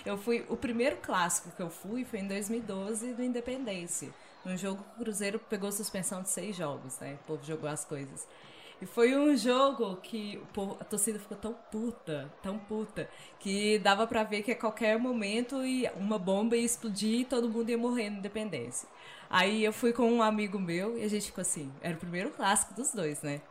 [0.05, 0.45] Eu fui.
[0.49, 4.09] O primeiro clássico que eu fui foi em 2012 do Independência.
[4.45, 7.17] Um jogo que o Cruzeiro pegou suspensão de seis jogos, né?
[7.21, 8.25] O povo jogou as coisas.
[8.81, 13.09] E foi um jogo que povo, a torcida ficou tão puta, tão puta,
[13.39, 15.57] que dava para ver que a qualquer momento
[15.95, 18.87] uma bomba ia explodir e todo mundo ia morrer na Independência.
[19.29, 22.29] Aí eu fui com um amigo meu e a gente ficou assim, era o primeiro
[22.29, 23.41] clássico dos dois, né?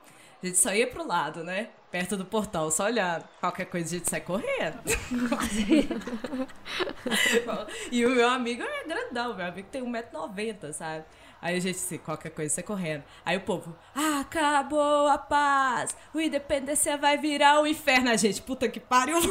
[0.42, 1.70] A gente só ia pro lado, né?
[1.90, 3.22] Perto do portal, só olhar.
[3.40, 4.78] Qualquer coisa a gente sai correndo.
[7.90, 11.04] e o meu amigo é grandão, meu amigo tem 1,90m, sabe?
[11.46, 13.04] Aí a gente, assim, qualquer coisa, sai correndo.
[13.24, 13.72] Aí o povo,
[14.20, 18.10] acabou a paz, o Independência vai virar o inferno.
[18.10, 19.16] A gente, puta que pariu.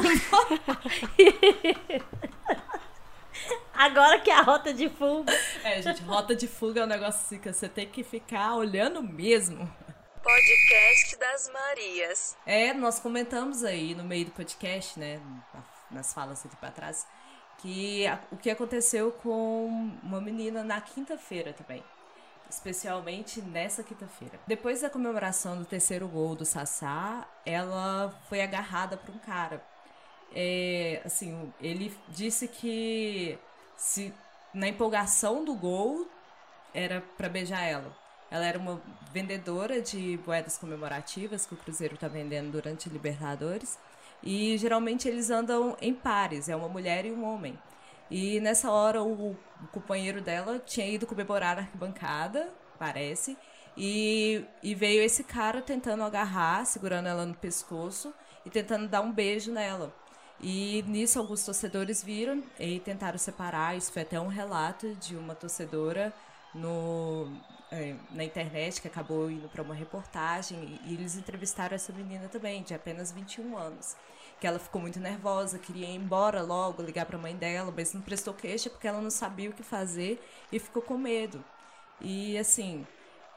[3.73, 5.33] Agora que é a rota de fuga.
[5.61, 9.03] É, gente, rota de fuga é um negócio assim que você tem que ficar olhando
[9.03, 9.69] mesmo.
[10.23, 12.37] Podcast das Marias.
[12.45, 15.19] É, nós comentamos aí no meio do podcast, né,
[15.91, 17.05] nas falas aqui para trás,
[17.57, 21.83] que a, o que aconteceu com uma menina na quinta-feira também.
[22.55, 24.39] Especialmente nessa quinta-feira.
[24.47, 29.61] Depois da comemoração do terceiro gol do Sassá, ela foi agarrada por um cara.
[30.33, 33.37] É, assim, ele disse que
[33.75, 34.13] se
[34.53, 36.07] na empolgação do gol
[36.73, 37.93] era para beijar ela.
[38.31, 43.77] Ela era uma vendedora de moedas comemorativas que o Cruzeiro está vendendo durante Libertadores.
[44.23, 47.59] E geralmente eles andam em pares, é uma mulher e um homem.
[48.09, 53.37] E nessa hora o, o companheiro dela tinha ido comemorar a arquibancada, parece,
[53.77, 58.13] e, e veio esse cara tentando agarrar, segurando ela no pescoço
[58.45, 59.93] e tentando dar um beijo nela.
[60.39, 63.75] E nisso alguns torcedores viram e tentaram separar.
[63.75, 66.13] Isso foi até um relato de uma torcedora
[66.53, 67.27] no,
[67.71, 72.63] é, na internet que acabou indo para uma reportagem e, eles entrevistaram essa menina também,
[72.63, 73.95] de apenas 21 anos.
[74.39, 77.93] Que ela ficou muito nervosa, queria ir embora logo, ligar para a mãe dela, mas
[77.93, 80.21] não prestou queixa porque ela não sabia o que fazer
[80.51, 81.43] e ficou com medo.
[82.01, 82.85] E assim,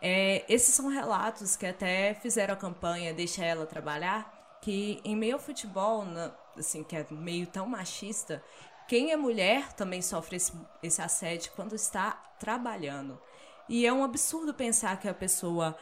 [0.00, 5.34] é, esses são relatos que até fizeram a campanha Deixa Ela Trabalhar, que em meio
[5.34, 8.42] ao futebol, na, assim, que é meio tão machista,
[8.88, 13.20] quem é mulher também sofre esse, esse assédio quando está trabalhando.
[13.68, 15.76] E é um absurdo pensar que a pessoa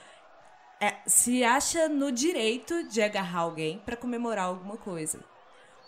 [0.81, 5.21] é, se acha no direito de agarrar alguém para comemorar alguma coisa.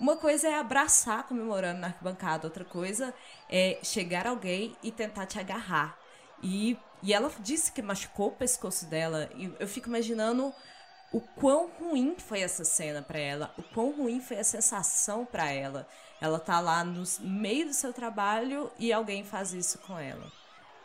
[0.01, 3.13] Uma coisa é abraçar comemorando na arquibancada, outra coisa
[3.51, 5.99] é chegar alguém e tentar te agarrar.
[6.41, 9.29] E, e ela disse que machucou o pescoço dela.
[9.35, 10.55] E eu fico imaginando
[11.13, 15.51] o quão ruim foi essa cena para ela, o quão ruim foi a sensação para
[15.51, 15.89] ela.
[16.21, 20.31] Ela tá lá no meio do seu trabalho e alguém faz isso com ela.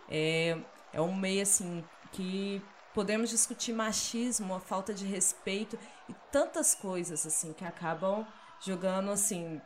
[0.10, 0.58] É,
[0.91, 2.62] é um meio assim que
[2.94, 5.78] podemos discutir machismo, a falta de respeito
[6.08, 8.26] e tantas coisas assim que acabam
[8.60, 9.62] jogando assim.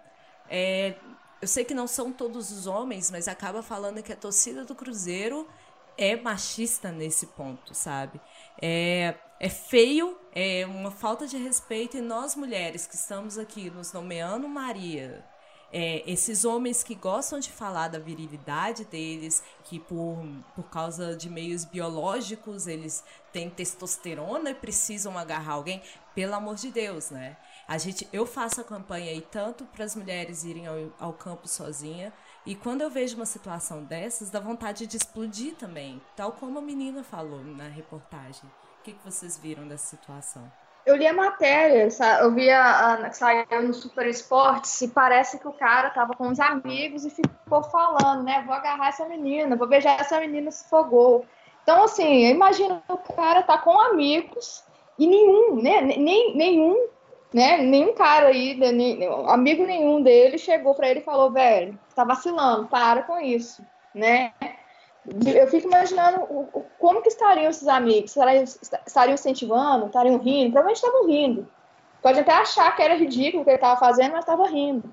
[0.50, 0.96] É,
[1.42, 4.74] eu sei que não são todos os homens, mas acaba falando que a torcida do
[4.74, 5.48] Cruzeiro
[5.98, 8.20] é machista nesse ponto, sabe?
[8.62, 13.92] É, é feio, é uma falta de respeito e nós mulheres que estamos aqui nos
[13.94, 15.24] nomeando Maria,
[15.72, 20.18] é, esses homens que gostam de falar da virilidade deles, que por,
[20.56, 23.04] por causa de meios biológicos eles
[23.34, 25.82] têm testosterona e precisam agarrar alguém,
[26.16, 27.38] pelo amor de Deus, né?
[27.68, 31.48] A gente, eu faço a campanha aí tanto para as mulheres irem ao, ao campo
[31.48, 32.14] sozinha,
[32.46, 36.62] e quando eu vejo uma situação dessas, dá vontade de explodir também, tal como a
[36.62, 38.50] menina falou na reportagem
[38.88, 40.50] que, que vocês viram dessa situação?
[40.88, 41.90] Eu li a matéria,
[42.22, 46.30] eu vi a, a saiu no Super Esportes e parece que o cara tava com
[46.30, 48.42] os amigos e ficou falando, né?
[48.48, 51.26] Vou agarrar essa menina, vou beijar essa menina se for gol.
[51.62, 54.64] Então, assim, imagina o cara tá com amigos
[54.98, 55.82] e nenhum, né?
[55.82, 56.88] Nem, nenhum,
[57.34, 57.58] né?
[57.58, 62.66] Nenhum cara aí, nem, amigo nenhum dele chegou para ele e falou, velho, tá vacilando,
[62.70, 63.62] para com isso,
[63.94, 64.32] né?
[65.26, 70.78] Eu fico imaginando o, como que estariam esses amigos, estariam, estariam incentivando, estariam rindo, provavelmente
[70.78, 71.48] estavam rindo.
[72.02, 74.92] Pode até achar que era ridículo o que ele estava fazendo, mas estava rindo.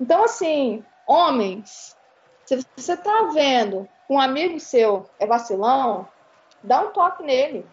[0.00, 1.96] Então, assim, homens,
[2.44, 6.08] se você está vendo um amigo seu é vacilão,
[6.62, 7.66] dá um toque nele,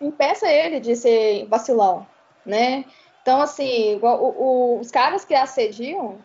[0.00, 2.06] impeça ele de ser vacilão,
[2.44, 2.84] né?
[3.22, 6.18] Então, assim, o, o, os caras que assediam,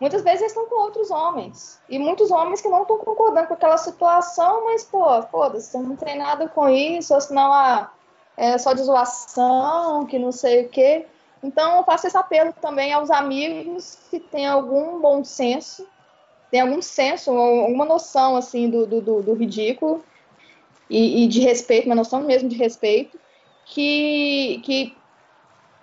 [0.00, 1.80] muitas vezes eles estão com outros homens.
[1.88, 6.16] E muitos homens que não estão concordando com aquela situação, mas, pô, foda-se, não tem
[6.16, 7.90] nada com isso, ou senão ah,
[8.36, 11.06] é só de zoação, que não sei o quê.
[11.42, 15.86] Então, eu faço esse apelo também aos amigos que têm algum bom senso,
[16.50, 20.02] tem algum senso, alguma noção, assim, do, do, do ridículo
[20.88, 23.18] e, e, de respeito, uma noção mesmo de respeito,
[23.66, 24.96] que, que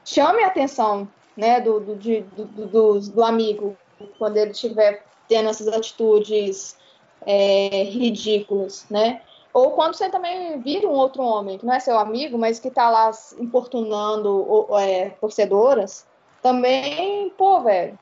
[0.04, 1.08] chame a atenção,
[1.38, 3.78] né, do, do, de, do, do, do amigo,
[4.18, 6.78] quando ele estiver tendo essas atitudes
[7.26, 9.22] é, ridículas, né?
[9.54, 12.70] Ou quando você também vira um outro homem, que não é seu amigo, mas que
[12.70, 16.06] tá lá importunando é, torcedoras,
[16.42, 17.98] também, pô, velho,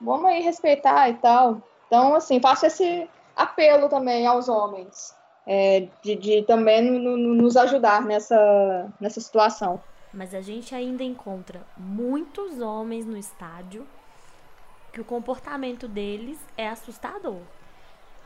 [0.00, 1.62] vamos aí respeitar e tal.
[1.86, 5.14] Então, assim, faço esse apelo também aos homens,
[5.46, 9.80] é, de, de, também nos ajudar nessa, nessa situação.
[10.12, 13.86] Mas a gente ainda encontra muitos homens no estádio
[14.92, 17.40] que o comportamento deles é assustador.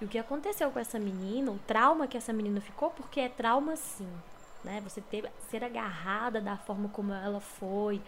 [0.00, 3.28] E o que aconteceu com essa menina, o trauma que essa menina ficou, porque é
[3.28, 4.08] trauma sim,
[4.64, 4.80] né?
[4.82, 8.02] Você ter, ser agarrada da forma como ela foi,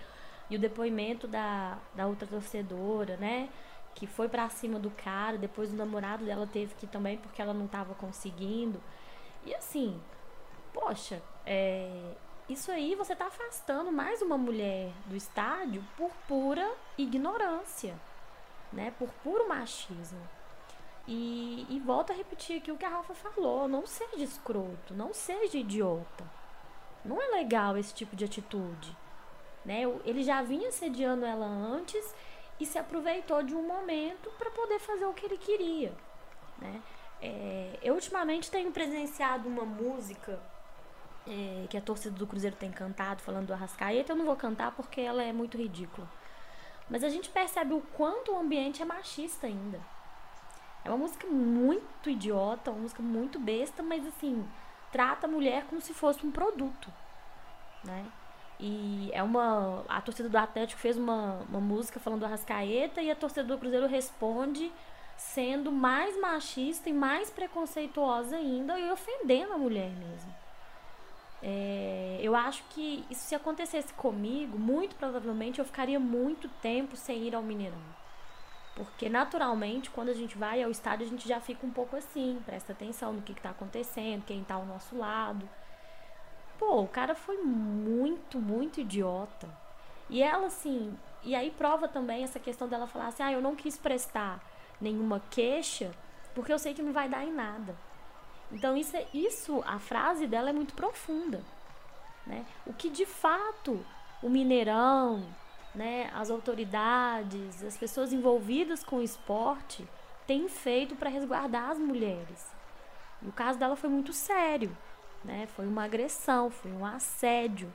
[0.50, 3.48] e o depoimento da, da outra torcedora, né?
[3.94, 7.40] Que foi para cima do cara, depois o namorado dela teve que ir também porque
[7.40, 8.80] ela não estava conseguindo.
[9.44, 10.00] E assim,
[10.72, 12.12] poxa, é,
[12.48, 17.94] isso aí você tá afastando mais uma mulher do estádio por pura ignorância
[18.74, 18.92] né?
[18.98, 20.20] Por puro machismo.
[21.06, 25.14] E, e volto a repetir aqui o que a Rafa falou: não seja escroto, não
[25.14, 26.24] seja idiota.
[27.04, 28.96] Não é legal esse tipo de atitude.
[29.64, 29.82] Né?
[30.04, 32.14] Ele já vinha sediando ela antes
[32.58, 35.92] e se aproveitou de um momento para poder fazer o que ele queria.
[36.58, 36.82] Né?
[37.20, 40.40] É, eu ultimamente tenho presenciado uma música
[41.26, 44.12] é, que a torcida do Cruzeiro tem cantado, falando do Arrascaeta.
[44.12, 46.08] Eu não vou cantar porque ela é muito ridícula.
[46.88, 49.80] Mas a gente percebe o quanto o ambiente é machista ainda.
[50.84, 54.46] É uma música muito idiota, uma música muito besta, mas assim,
[54.92, 56.92] trata a mulher como se fosse um produto,
[57.82, 58.04] né?
[58.60, 59.84] E é uma.
[59.88, 63.58] A torcida do Atlético fez uma, uma música falando do Arrascaeta e a torcida do
[63.58, 64.70] Cruzeiro responde
[65.16, 70.43] sendo mais machista e mais preconceituosa ainda e ofendendo a mulher mesmo.
[71.46, 77.24] É, eu acho que isso se acontecesse comigo, muito provavelmente eu ficaria muito tempo sem
[77.24, 77.76] ir ao Mineirão.
[78.74, 82.40] Porque naturalmente, quando a gente vai ao estádio, a gente já fica um pouco assim,
[82.46, 85.46] presta atenção no que está acontecendo, quem está ao nosso lado.
[86.58, 89.46] Pô, o cara foi muito, muito idiota.
[90.08, 93.54] E ela, assim, e aí prova também essa questão dela falar assim: ah, eu não
[93.54, 94.42] quis prestar
[94.80, 95.92] nenhuma queixa,
[96.34, 97.76] porque eu sei que não vai dar em nada.
[98.54, 101.42] Então isso, é, isso, a frase dela é muito profunda,
[102.24, 102.46] né?
[102.64, 103.84] O que de fato
[104.22, 105.26] o Mineirão,
[105.74, 109.86] né, as autoridades, as pessoas envolvidas com o esporte
[110.24, 112.46] têm feito para resguardar as mulheres.
[113.20, 114.74] E o caso dela foi muito sério,
[115.24, 115.48] né?
[115.56, 117.70] Foi uma agressão, foi um assédio.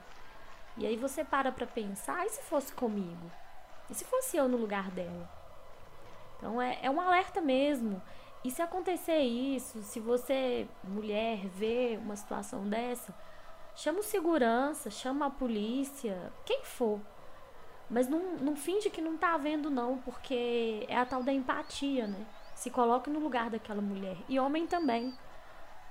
[0.78, 3.30] E aí você para para pensar, e se fosse comigo?
[3.90, 5.28] E se fosse eu no lugar dela?
[6.38, 8.00] Então é, é um alerta mesmo.
[8.42, 13.14] E se acontecer isso, se você, mulher, vê uma situação dessa,
[13.74, 17.00] chama o segurança, chama a polícia, quem for.
[17.90, 22.06] Mas não, não finge que não tá vendo, não, porque é a tal da empatia,
[22.06, 22.26] né?
[22.54, 24.16] Se coloque no lugar daquela mulher.
[24.28, 25.12] E homem também.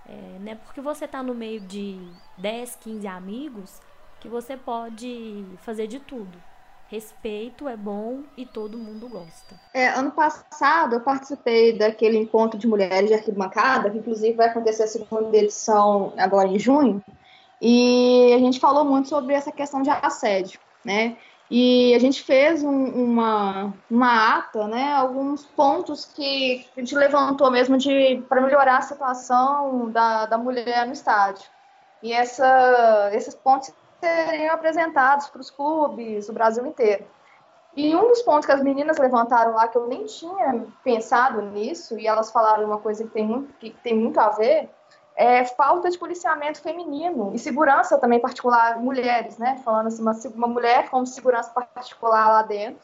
[0.08, 0.56] É, né?
[0.56, 2.00] Porque você tá no meio de
[2.38, 3.82] 10, 15 amigos,
[4.20, 6.42] que você pode fazer de tudo.
[6.90, 9.60] Respeito é bom e todo mundo gosta.
[9.74, 14.84] É, ano passado eu participei daquele encontro de mulheres de arquibancada, que inclusive vai acontecer
[14.84, 17.04] a segunda edição agora em junho,
[17.62, 21.16] e a gente falou muito sobre essa questão de assédio, né?
[21.52, 27.50] E a gente fez um, uma, uma ata, né, alguns pontos que a gente levantou
[27.50, 31.46] mesmo de para melhorar a situação da, da mulher no estádio.
[32.04, 37.06] E essa, esses pontos seriam apresentados para os clubes do Brasil inteiro.
[37.76, 41.98] E um dos pontos que as meninas levantaram lá, que eu nem tinha pensado nisso,
[42.00, 44.70] e elas falaram uma coisa que tem muito, que tem muito a ver,
[45.16, 49.62] é falta de policiamento feminino e segurança também particular, mulheres, né?
[49.64, 52.82] Falando assim, uma, uma mulher com segurança particular lá dentro.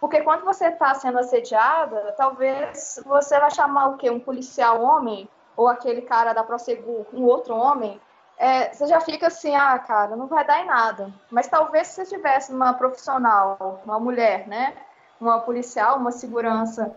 [0.00, 4.10] Porque quando você está sendo assediada, talvez você vai chamar o quê?
[4.10, 5.28] Um policial homem?
[5.56, 8.00] Ou aquele cara da Prosegur, um outro homem?
[8.42, 11.12] É, você já fica assim, ah, cara, não vai dar em nada.
[11.30, 14.74] Mas talvez se você tivesse uma profissional, uma mulher, né?
[15.20, 16.92] Uma policial, uma segurança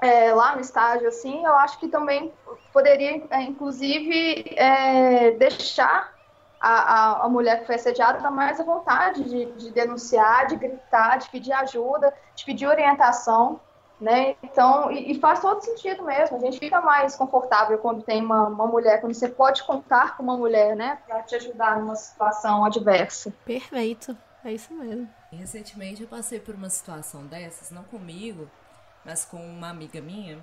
[0.00, 2.32] é, lá no estádio, assim, eu acho que também
[2.72, 6.10] poderia, é, inclusive, é, deixar
[6.58, 11.18] a, a, a, mulher que foi assediada mais à vontade de, de denunciar, de gritar,
[11.18, 13.60] de pedir ajuda, de pedir orientação
[14.02, 14.34] né?
[14.42, 16.36] Então, e, e, faz todo sentido mesmo.
[16.36, 20.24] A gente fica mais confortável quando tem uma, uma mulher, quando você pode contar com
[20.24, 23.32] uma mulher, né, para te ajudar numa situação adversa.
[23.44, 25.08] Perfeito, é isso mesmo.
[25.30, 28.50] Recentemente eu passei por uma situação dessas, não comigo,
[29.04, 30.40] mas com uma amiga minha.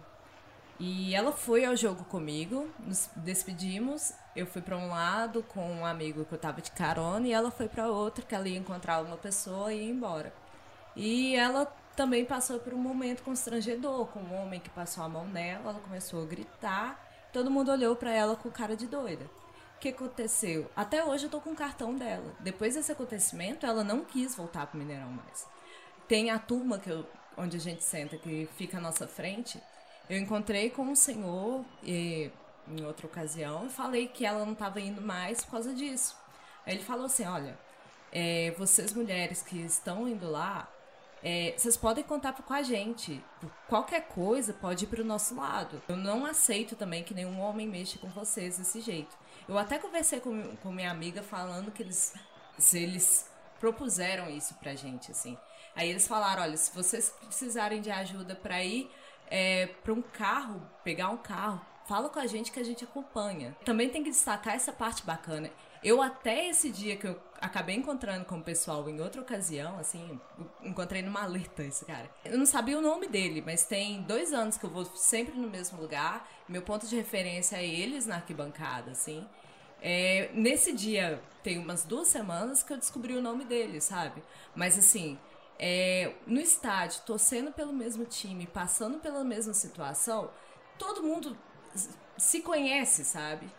[0.79, 4.13] E ela foi ao jogo comigo, nos despedimos.
[4.33, 7.51] Eu fui para um lado com um amigo que eu tava de carona e ela
[7.51, 10.31] foi para outro, que ela ia encontrar uma pessoa e ir embora.
[10.95, 11.65] E ela
[11.99, 15.79] também passou por um momento constrangedor com um homem que passou a mão nela, ela
[15.81, 16.97] começou a gritar,
[17.33, 19.25] todo mundo olhou para ela com cara de doida.
[19.75, 20.71] O que aconteceu?
[20.73, 22.33] Até hoje eu tô com o cartão dela.
[22.39, 25.45] Depois desse acontecimento, ela não quis voltar pro Mineirão mais.
[26.07, 29.61] Tem a turma que eu, onde a gente senta, que fica à nossa frente.
[30.09, 32.31] Eu encontrei com um senhor e,
[32.65, 36.15] em outra ocasião e falei que ela não estava indo mais por causa disso.
[36.65, 37.59] Aí ele falou assim: olha,
[38.09, 40.65] é, vocês mulheres que estão indo lá,
[41.23, 43.23] é, vocês podem contar com a gente.
[43.67, 45.81] Qualquer coisa pode ir o nosso lado.
[45.87, 49.17] Eu não aceito também que nenhum homem mexa com vocês desse jeito.
[49.47, 52.13] Eu até conversei com, com minha amiga falando que eles,
[52.57, 55.37] se eles propuseram isso pra gente, assim.
[55.75, 58.89] Aí eles falaram, olha, se vocês precisarem de ajuda para ir
[59.29, 63.55] é, para um carro, pegar um carro, fala com a gente que a gente acompanha.
[63.65, 65.51] Também tem que destacar essa parte bacana.
[65.83, 70.19] Eu até esse dia que eu acabei encontrando com o pessoal em outra ocasião, assim,
[70.61, 72.09] encontrei numa maleta esse cara.
[72.25, 75.49] Eu não sabia o nome dele, mas tem dois anos que eu vou sempre no
[75.49, 76.29] mesmo lugar.
[76.47, 79.25] Meu ponto de referência é eles na arquibancada, assim.
[79.81, 84.21] É, nesse dia, tem umas duas semanas que eu descobri o nome dele, sabe?
[84.53, 85.17] Mas assim,
[85.57, 90.29] é, no estádio, torcendo pelo mesmo time, passando pela mesma situação,
[90.77, 91.37] todo mundo
[92.17, 93.49] se conhece, sabe?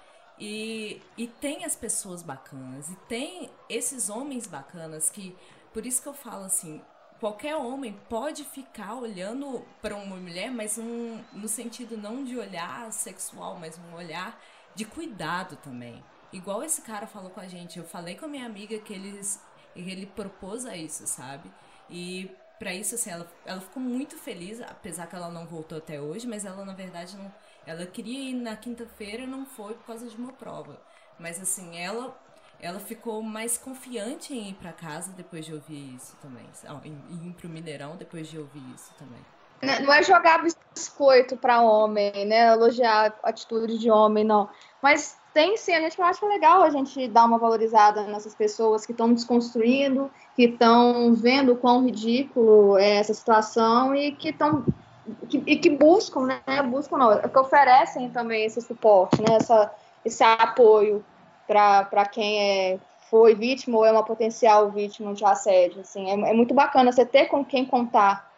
[0.40, 5.36] E, e tem as pessoas bacanas, e tem esses homens bacanas que,
[5.70, 6.80] por isso que eu falo assim,
[7.20, 12.90] qualquer homem pode ficar olhando para uma mulher, mas um, no sentido não de olhar
[12.90, 14.42] sexual, mas um olhar
[14.74, 16.02] de cuidado também.
[16.32, 19.42] Igual esse cara falou com a gente, eu falei com a minha amiga que eles,
[19.76, 21.50] ele propôs a isso, sabe?
[21.90, 26.00] E para isso, assim, ela, ela ficou muito feliz, apesar que ela não voltou até
[26.00, 27.30] hoje, mas ela, na verdade, não
[27.70, 30.80] ela queria ir na quinta-feira não foi por causa de uma prova.
[31.18, 32.16] Mas assim, ela
[32.62, 36.44] ela ficou mais confiante em ir para casa depois de ouvir isso também.
[36.84, 39.20] Em, ir pro Mineirão depois de ouvir isso também.
[39.62, 40.42] Né, não é jogar
[40.74, 42.52] biscoito para homem, né?
[42.52, 44.48] Elogiar atitude de homem, não.
[44.82, 48.92] Mas tem sim, a gente acha legal a gente dar uma valorizada nessas pessoas que
[48.92, 54.64] estão desconstruindo, que estão vendo quão ridículo é essa situação e que estão
[55.30, 56.62] que, e que buscam, né?
[56.64, 59.36] Buscam não, que oferecem também esse suporte, né?
[59.36, 59.72] Essa,
[60.04, 61.04] esse apoio
[61.46, 62.78] para quem é,
[63.08, 65.80] foi vítima ou é uma potencial vítima de assédio.
[65.80, 68.30] Assim, é, é muito bacana você ter com quem contar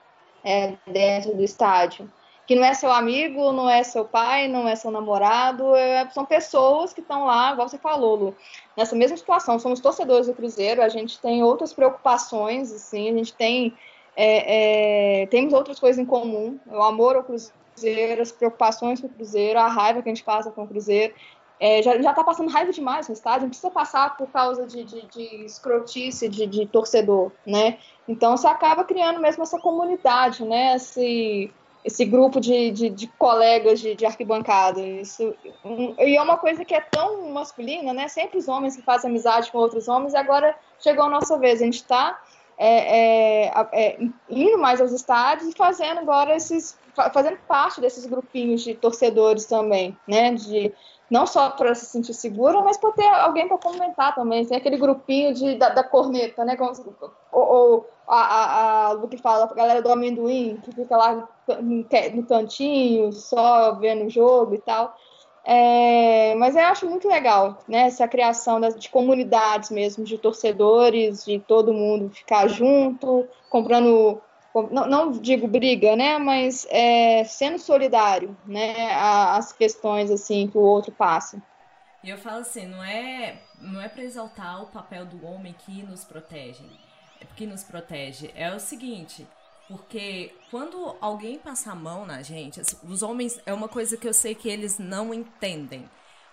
[0.45, 2.11] é, dentro do estádio.
[2.47, 6.25] Que não é seu amigo, não é seu pai, não é seu namorado, é, são
[6.25, 8.37] pessoas que estão lá, igual você falou, Lu,
[8.77, 9.59] nessa mesma situação.
[9.59, 13.75] Somos torcedores do Cruzeiro, a gente tem outras preocupações, assim, a gente tem
[14.17, 19.11] é, é, temos outras coisas em comum, o amor ao Cruzeiro, as preocupações com o
[19.11, 21.15] Cruzeiro, a raiva que a gente passa com o Cruzeiro.
[21.59, 24.83] É, já, já tá passando raiva demais no estádio, não precisa passar por causa de,
[24.83, 27.79] de, de escrotice de, de, torcedor, né?
[28.09, 30.75] Então você acaba criando mesmo essa comunidade, né?
[30.75, 31.53] Esse,
[31.85, 34.81] esse grupo de, de, de colegas de, de, arquibancada.
[34.81, 35.35] Isso,
[35.65, 38.09] um, e é uma coisa que é tão masculina, né?
[38.09, 41.63] Sempre os homens que fazem amizade com outros homens, e agora chegou a nossa vez.
[41.63, 42.21] A gente está
[42.59, 43.99] é, é, é,
[44.29, 46.79] indo mais aos estádios e fazendo agora esses.
[47.13, 50.35] fazendo parte desses grupinhos de torcedores também, né?
[50.35, 50.73] De,
[51.11, 54.47] não só para se sentir segura, mas para ter alguém para comentar também.
[54.47, 56.57] Tem aquele grupinho de, da, da corneta, né?
[57.31, 61.29] Ou, ou a, a, a, o que fala, a galera do amendoim, que fica lá
[61.63, 64.97] no cantinho, só vendo o jogo e tal.
[65.45, 67.83] É, mas eu acho muito legal, né?
[67.83, 74.23] Essa criação das, de comunidades mesmo, de torcedores, de todo mundo ficar junto, comprando
[74.71, 80.61] não, não, digo briga, né, mas é, sendo solidário, né, às questões assim que o
[80.61, 81.43] outro passa.
[82.03, 85.83] E eu falo assim, não é, não é para exaltar o papel do homem que
[85.85, 86.65] nos protege,
[87.37, 88.31] que nos protege.
[88.35, 89.27] É o seguinte,
[89.73, 94.07] porque quando alguém passa a mão na gente, assim, os homens é uma coisa que
[94.07, 95.89] eu sei que eles não entendem.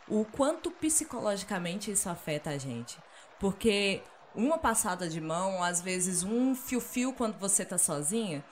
[0.10, 2.98] O quanto psicologicamente isso afeta a gente.
[3.40, 4.02] Porque
[4.36, 8.44] uma passada de mão, às vezes um fio-fio quando você tá sozinha,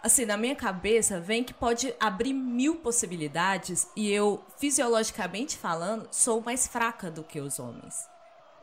[0.00, 6.40] assim, na minha cabeça vem que pode abrir mil possibilidades e eu, fisiologicamente falando, sou
[6.40, 8.08] mais fraca do que os homens.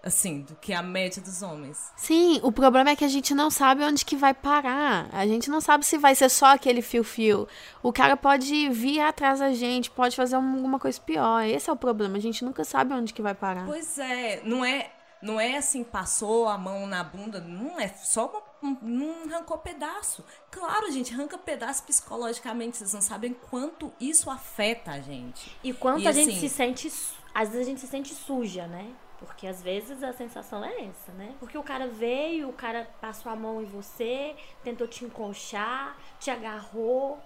[0.04, 1.91] Assim, do que a média dos homens.
[1.95, 5.08] Sim, o problema é que a gente não sabe onde que vai parar.
[5.14, 7.47] A gente não sabe se vai ser só aquele fio-fio.
[7.82, 11.45] O cara pode vir atrás da gente, pode fazer alguma coisa pior.
[11.45, 12.18] Esse é o problema.
[12.18, 13.66] A gente nunca sabe onde que vai parar.
[13.66, 14.91] Pois é, não é
[15.24, 20.22] não é assim, passou a mão na bunda, não é só uma, não arrancou pedaço.
[20.51, 25.58] Claro, gente, arranca pedaço psicologicamente, vocês não sabem quanto isso afeta a gente.
[25.64, 26.91] E quanto e, a assim, gente se sente,
[27.34, 28.91] às vezes a gente se sente suja, né?
[29.26, 31.36] Porque às vezes a sensação é essa, né?
[31.40, 36.30] Porque o cara veio, o cara passou a mão em você, tentou te encoxar, te
[36.30, 37.20] agarrou.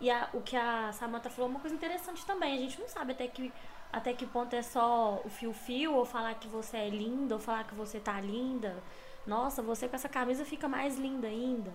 [0.00, 2.54] E a, o que a Samantha falou é uma coisa interessante também.
[2.54, 3.52] A gente não sabe até que
[3.92, 7.64] até que ponto é só o fio-fio, ou falar que você é linda, ou falar
[7.64, 8.80] que você tá linda.
[9.26, 11.72] Nossa, você com essa camisa fica mais linda ainda.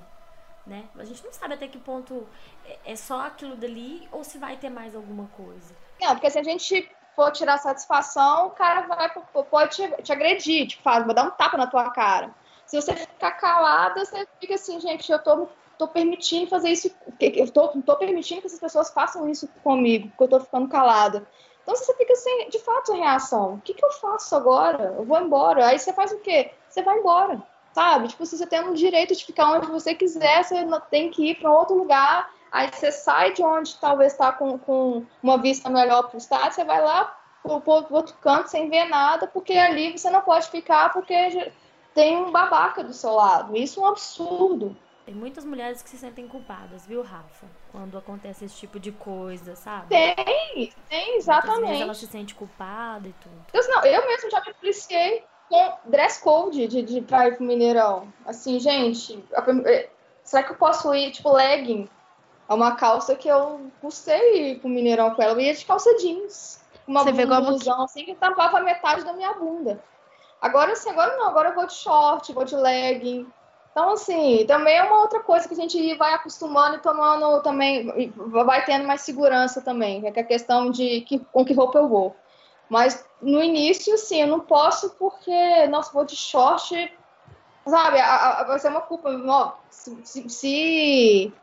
[0.66, 0.84] Né?
[0.98, 2.28] A gente não sabe até que ponto
[2.66, 5.76] é, é só aquilo dali ou se vai ter mais alguma coisa.
[6.02, 9.10] Não, porque se a gente for tirar satisfação, o cara vai,
[9.50, 12.34] pode te, te agredir, tipo, faz, vou dar um tapa na tua cara.
[12.66, 15.48] Se você ficar calada, você fica assim, gente, eu tô,
[15.78, 20.24] tô permitindo fazer isso, eu tô, tô permitindo que essas pessoas façam isso comigo, porque
[20.24, 21.26] eu tô ficando calada.
[21.66, 23.56] Então você fica sem, de fato, reação.
[23.56, 24.96] O que, que eu faço agora?
[24.98, 25.66] Eu vou embora.
[25.66, 26.52] Aí você faz o quê?
[26.70, 27.42] Você vai embora,
[27.74, 28.08] sabe?
[28.08, 31.36] Tipo, se você tem o direito de ficar onde você quiser, você tem que ir
[31.36, 32.32] para outro lugar.
[32.56, 36.54] Aí você sai de onde talvez está com, com uma vista melhor para o estado,
[36.54, 40.48] você vai lá para o outro canto sem ver nada, porque ali você não pode
[40.50, 41.52] ficar porque
[41.94, 43.58] tem um babaca do seu lado.
[43.58, 44.74] Isso é um absurdo.
[45.06, 47.46] Tem muitas mulheres que se sentem culpadas, viu, Rafa?
[47.74, 49.90] Quando acontece esse tipo de coisa, sabe?
[49.90, 51.82] Tem, tem, exatamente.
[51.82, 53.46] Ela se sente culpada e tudo.
[53.54, 57.44] Eu, não, eu mesmo já me policiei com dress code de, de pra ir pro
[57.44, 58.14] Mineirão.
[58.26, 59.22] Assim, gente,
[59.66, 59.90] eh,
[60.24, 61.90] será que eu posso ir, tipo, legging?
[62.48, 65.34] É uma calça que eu custei ir pro Mineirão com ela.
[65.34, 66.64] Eu ia de calça jeans.
[66.88, 69.84] Uma Você blusão, assim, que tampava metade da minha bunda.
[70.40, 71.28] Agora, assim, agora não.
[71.28, 73.28] Agora eu vou de short, vou de legging
[73.76, 78.14] então, assim, também é uma outra coisa que a gente vai acostumando e tomando também,
[78.16, 81.90] vai tendo mais segurança também, que é a questão de que, com que roupa eu
[81.90, 82.16] vou.
[82.70, 86.98] Mas no início, sim, eu não posso porque, nossa, vou de short,
[87.68, 89.10] sabe, a, a, vai ser uma culpa.
[89.10, 91.34] Ó, se, se, se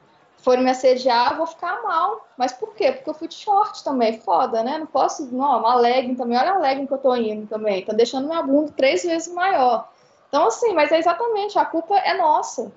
[0.43, 2.27] for me assediar, eu vou ficar mal.
[2.37, 2.93] Mas por quê?
[2.93, 4.79] Porque eu fui de short também, foda, né?
[4.79, 7.93] Não posso, não, uma legging também, olha a legging que eu tô indo também, tá
[7.93, 9.89] deixando minha bunda três vezes maior.
[10.29, 12.73] Então, assim, mas é exatamente, a culpa é nossa.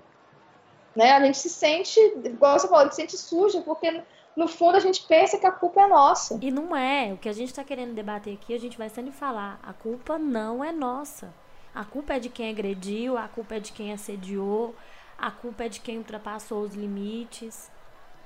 [0.95, 1.11] Né?
[1.11, 4.01] A gente se sente, igual você falou, a gente se sente suja, porque
[4.36, 6.38] no fundo a gente pensa que a culpa é nossa.
[6.41, 7.13] E não é.
[7.13, 10.18] O que a gente está querendo debater aqui, a gente vai sempre falar: a culpa
[10.18, 11.34] não é nossa.
[11.74, 14.74] A culpa é de quem agrediu, a culpa é de quem assediou,
[15.18, 17.72] a culpa é de quem ultrapassou os limites.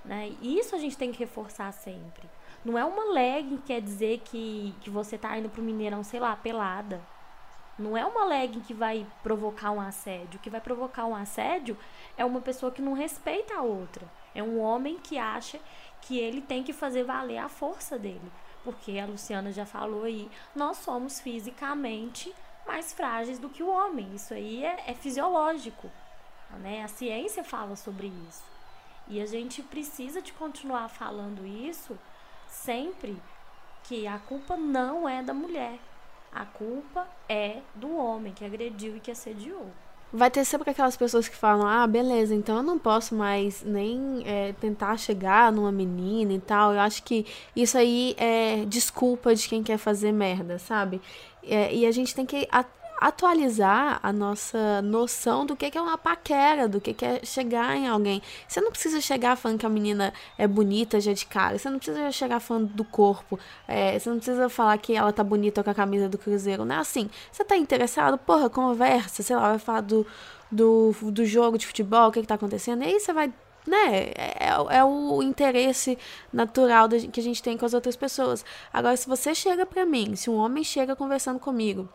[0.04, 0.36] Né?
[0.42, 2.30] Isso a gente tem que reforçar sempre.
[2.64, 6.20] Não é uma leg que quer dizer que, que você tá indo pro Mineirão, sei
[6.20, 7.02] lá, pelada.
[7.80, 10.38] Não é uma legging que vai provocar um assédio.
[10.38, 11.78] O que vai provocar um assédio
[12.18, 14.06] é uma pessoa que não respeita a outra.
[14.36, 15.60] É um homem que acha
[16.02, 18.32] que ele tem que fazer valer a força dele.
[18.66, 22.36] Porque a Luciana já falou aí, nós somos fisicamente
[22.68, 24.14] mais frágeis do que o homem.
[24.14, 25.90] Isso aí é, é fisiológico.
[26.58, 26.84] Né?
[26.84, 28.44] A ciência fala sobre isso.
[29.08, 31.98] E a gente precisa de continuar falando isso
[32.48, 33.18] sempre
[33.84, 35.80] que a culpa não é da mulher.
[36.32, 39.68] A culpa é do homem que agrediu e que assediou.
[40.12, 44.24] vai ter sempre aquelas pessoas que falam: ah, beleza, então eu não posso mais nem
[44.26, 46.74] é, tentar chegar numa menina e tal.
[46.74, 47.26] Eu acho que
[47.56, 51.02] isso aí é desculpa de quem quer fazer merda, sabe?
[51.44, 52.48] É, e a gente tem que
[53.00, 58.22] atualizar a nossa noção do que é uma paquera, do que é chegar em alguém.
[58.48, 61.78] Você não precisa chegar falando que a menina é bonita já de cara, você não
[61.78, 65.70] precisa chegar falando do corpo, é, você não precisa falar que ela tá bonita com
[65.70, 67.10] a camisa do Cruzeiro, não é assim.
[67.32, 70.06] Você tá interessado, porra, conversa, sei lá, vai falar do,
[70.52, 73.32] do, do jogo de futebol, o que, que tá acontecendo, e aí você vai
[73.66, 75.98] né, é, é, o interesse
[76.34, 78.44] natural que a gente tem com as outras pessoas.
[78.74, 81.88] Agora, se você chega para mim, se um homem chega conversando comigo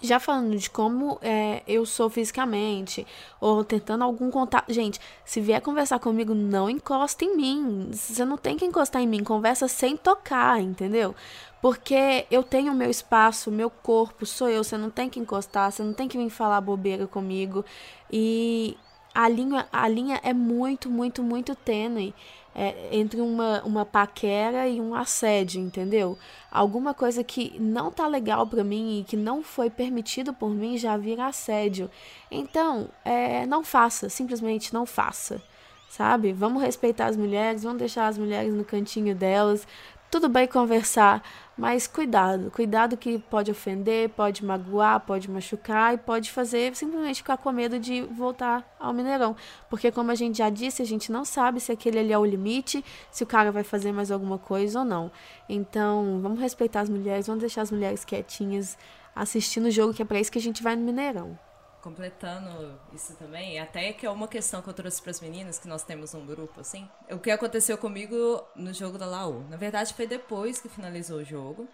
[0.00, 3.06] já falando de como é, eu sou fisicamente,
[3.40, 4.72] ou tentando algum contato.
[4.72, 7.90] Gente, se vier conversar comigo, não encosta em mim.
[7.92, 11.14] Você não tem que encostar em mim, conversa sem tocar, entendeu?
[11.60, 14.62] Porque eu tenho o meu espaço, meu corpo, sou eu.
[14.62, 17.64] Você não tem que encostar, você não tem que vir falar bobeira comigo.
[18.10, 18.76] E
[19.12, 22.14] a linha, a linha é muito, muito, muito tênue
[22.60, 26.18] é, entre uma, uma paquera e um assédio, entendeu?
[26.50, 30.76] Alguma coisa que não tá legal para mim e que não foi permitido por mim
[30.76, 31.88] já vira assédio.
[32.28, 35.40] Então, é, não faça, simplesmente não faça
[35.88, 36.34] sabe?
[36.34, 39.66] Vamos respeitar as mulheres, vamos deixar as mulheres no cantinho delas.
[40.10, 41.22] Tudo bem conversar,
[41.54, 47.36] mas cuidado, cuidado que pode ofender, pode magoar, pode machucar e pode fazer simplesmente ficar
[47.36, 49.36] com medo de voltar ao Mineirão.
[49.68, 52.24] Porque como a gente já disse, a gente não sabe se aquele ali é o
[52.24, 55.12] limite, se o cara vai fazer mais alguma coisa ou não.
[55.46, 58.78] Então, vamos respeitar as mulheres, vamos deixar as mulheres quietinhas
[59.14, 61.38] assistindo o jogo, que é para isso que a gente vai no Mineirão
[61.82, 65.68] completando isso também, até que é uma questão que eu trouxe para as meninas, que
[65.68, 66.88] nós temos um grupo assim.
[67.10, 69.44] O que aconteceu comigo no jogo da Laú?
[69.48, 71.68] Na verdade, foi depois que finalizou o jogo.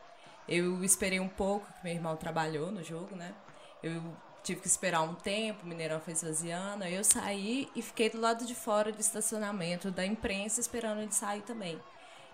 [0.46, 3.34] Eu esperei um pouco, que meu irmão trabalhou no jogo, né?
[3.82, 4.02] Eu
[4.42, 6.84] tive que esperar um tempo, o Mineirão foi esvaziando.
[6.84, 11.40] Eu saí e fiquei do lado de fora do estacionamento da imprensa esperando ele sair
[11.42, 11.80] também.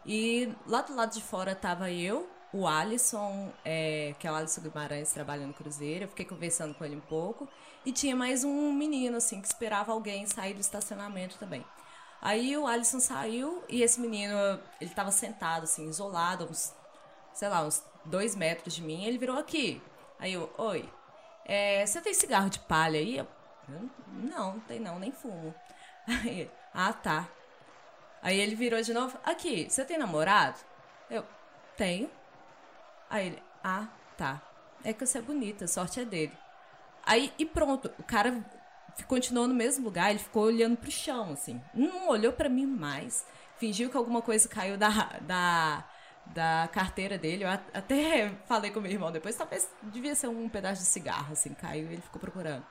[0.05, 4.63] E lá do lado de fora tava eu, o Alisson, é, que é o Alisson
[4.63, 6.05] Guimarães, trabalha no Cruzeiro.
[6.05, 7.49] Eu fiquei conversando com ele um pouco.
[7.85, 11.65] E tinha mais um menino, assim, que esperava alguém sair do estacionamento também.
[12.21, 14.35] Aí o Alisson saiu e esse menino,
[14.81, 16.75] ele tava sentado, assim, isolado, uns,
[17.33, 19.05] sei lá, uns dois metros de mim.
[19.05, 19.81] Ele virou aqui.
[20.19, 20.87] Aí eu, oi,
[21.47, 23.19] é, você tem cigarro de palha aí?
[23.19, 23.27] Eu,
[23.69, 23.91] não,
[24.55, 25.55] não tem não, nem fumo.
[26.07, 27.29] Aí, ah, tá.
[28.23, 30.59] Aí ele virou de novo, aqui, você tem namorado?
[31.09, 31.25] Eu,
[31.77, 32.11] tenho.
[33.11, 34.41] Aí ele, ah, tá.
[34.85, 36.33] É que você é bonita, sorte é dele.
[37.05, 38.45] Aí, e pronto, o cara
[39.07, 41.61] continuou no mesmo lugar, ele ficou olhando pro chão, assim.
[41.75, 43.27] Não olhou para mim mais.
[43.59, 44.89] Fingiu que alguma coisa caiu da,
[45.23, 45.85] da,
[46.27, 47.45] da carteira dele.
[47.45, 51.53] Eu até falei com meu irmão depois, talvez devia ser um pedaço de cigarro, assim,
[51.55, 52.65] caiu e ele ficou procurando.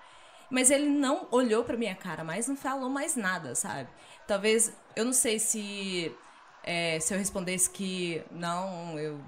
[0.49, 3.87] Mas ele não olhou pra minha cara mais, não falou mais nada, sabe?
[4.25, 6.15] Talvez, eu não sei se
[6.63, 9.19] é, se eu respondesse que não, eu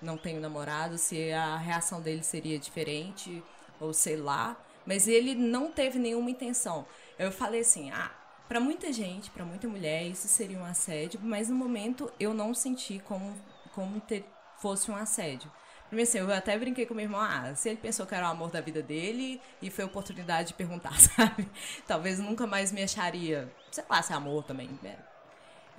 [0.00, 3.42] não tenho namorado, se a reação dele seria diferente,
[3.80, 4.56] ou sei lá.
[4.86, 6.86] Mas ele não teve nenhuma intenção.
[7.18, 8.10] Eu falei assim: ah,
[8.48, 12.54] para muita gente, para muita mulher, isso seria um assédio, mas no momento eu não
[12.54, 13.36] senti como,
[13.74, 14.24] como ter,
[14.58, 15.50] fosse um assédio.
[15.88, 18.30] Primeiro assim, eu até brinquei com meu irmão, ah, se ele pensou que era o
[18.30, 21.48] amor da vida dele e foi oportunidade de perguntar, sabe?
[21.86, 24.96] Talvez nunca mais me acharia, sei lá, se é amor também, né?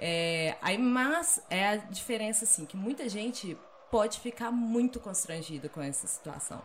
[0.02, 3.58] É, aí, mas é a diferença, assim, que muita gente
[3.92, 6.62] pode ficar muito constrangida com essa situação.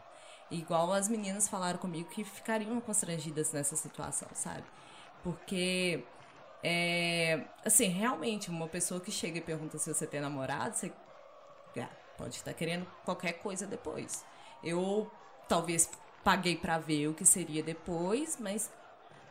[0.51, 4.65] Igual as meninas falaram comigo que ficariam constrangidas nessa situação, sabe?
[5.25, 6.05] Porque,
[6.63, 10.93] é, assim, realmente, uma pessoa que chega e pergunta se você tem namorado, você
[11.75, 14.25] é, pode estar querendo qualquer coisa depois.
[14.63, 15.11] Eu
[15.49, 15.91] talvez
[16.23, 18.71] paguei para ver o que seria depois, mas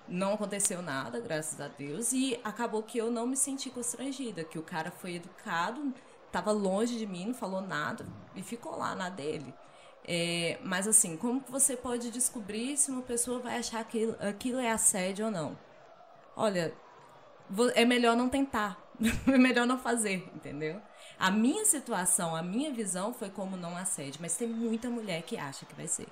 [0.08, 4.60] não aconteceu nada, graças a Deus, e acabou que eu não me senti constrangida, que
[4.60, 5.94] o cara foi educado,
[6.26, 9.54] estava longe de mim, não falou nada e ficou lá na dele.
[10.06, 14.72] É, mas assim, como você pode descobrir se uma pessoa vai achar que aquilo é
[14.72, 15.58] assédio ou não?
[16.36, 16.74] Olha,
[17.76, 18.78] é melhor não tentar,
[19.28, 20.82] é melhor não fazer, entendeu?
[21.18, 25.38] A minha situação, a minha visão foi como não assédio, mas tem muita mulher que
[25.38, 26.08] acha que vai ser.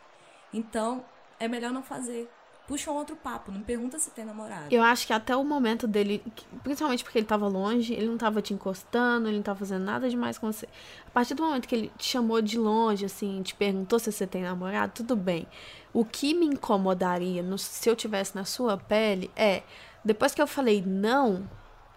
[0.54, 1.04] Então,
[1.40, 2.30] é melhor não fazer
[2.72, 4.68] puxa um outro papo, não pergunta se tem namorado.
[4.72, 6.24] Eu acho que até o momento dele,
[6.64, 10.10] principalmente porque ele tava longe, ele não tava te encostando, ele não tava fazendo nada
[10.10, 10.66] demais com você.
[11.06, 14.26] A partir do momento que ele te chamou de longe, assim, te perguntou se você
[14.26, 15.46] tem namorado, tudo bem.
[15.92, 19.64] O que me incomodaria no, se eu tivesse na sua pele é,
[20.06, 21.50] depois que eu falei não,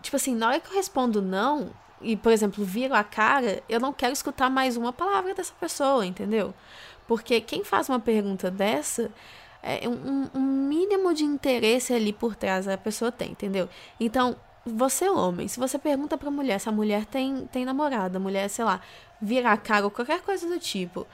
[0.03, 1.71] tipo assim, na hora que eu respondo não,
[2.03, 6.05] e, por exemplo, viro a cara, eu não quero escutar mais uma palavra dessa pessoa,
[6.05, 6.53] entendeu?
[7.07, 9.09] Porque quem faz uma pergunta dessa
[9.65, 13.69] é, um, um mínimo de interesse ali por trás a pessoa tem, entendeu?
[13.99, 18.49] Então, você homem, se você pergunta pra mulher se a mulher tem, tem namorada, mulher,
[18.49, 18.81] sei lá,
[19.21, 21.07] vira a cara ou qualquer coisa do tipo,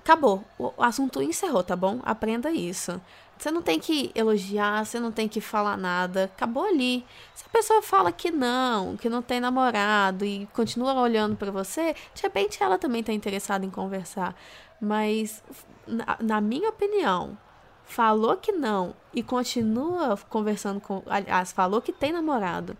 [0.00, 0.44] acabou.
[0.58, 2.00] O assunto encerrou, tá bom?
[2.04, 3.00] Aprenda isso.
[3.38, 6.24] Você não tem que elogiar, você não tem que falar nada.
[6.24, 7.04] Acabou ali.
[7.34, 11.94] Se a pessoa fala que não, que não tem namorado e continua olhando para você,
[12.14, 14.36] de repente ela também tá interessada em conversar.
[14.80, 15.42] Mas,
[15.86, 17.36] na, na minha opinião,
[17.84, 21.02] falou que não e continua conversando com.
[21.06, 22.76] Aliás, falou que tem namorado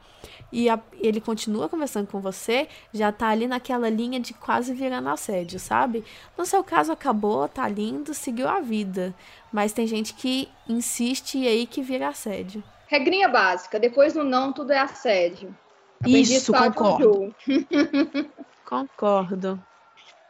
[0.55, 5.09] e a, ele continua conversando com você, já tá ali naquela linha de quase virando
[5.09, 6.05] assédio, sabe?
[6.39, 9.13] No seu caso, acabou, tá lindo, seguiu a vida.
[9.53, 12.63] Mas tem gente que insiste e aí que vira assédio.
[12.87, 15.57] Regrinha básica: depois do não, tudo é assédio.
[16.01, 17.35] Aprendi isso, concordo.
[18.65, 19.63] concordo.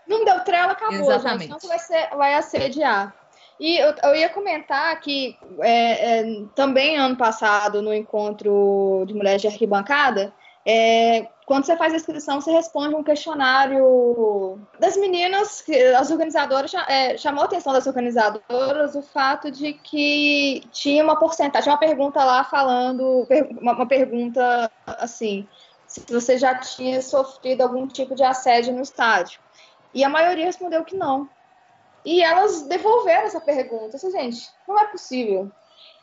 [0.07, 1.43] Não deu trela, acabou, Exatamente.
[1.43, 1.45] gente.
[1.47, 3.14] Então você vai, ser, vai assediar.
[3.59, 9.40] E eu, eu ia comentar que é, é, também ano passado, no encontro de mulheres
[9.40, 10.32] de arquibancada,
[10.66, 16.72] é, quando você faz a inscrição, você responde um questionário das meninas, que as organizadoras
[16.88, 22.24] é, chamou a atenção das organizadoras o fato de que tinha uma porcentagem, uma pergunta
[22.24, 23.26] lá falando,
[23.61, 25.46] uma, uma pergunta assim,
[25.86, 29.38] se você já tinha sofrido algum tipo de assédio no estádio.
[29.92, 31.28] E a maioria respondeu que não.
[32.05, 33.96] E elas devolveram essa pergunta.
[33.96, 35.50] Assim, gente, não é possível.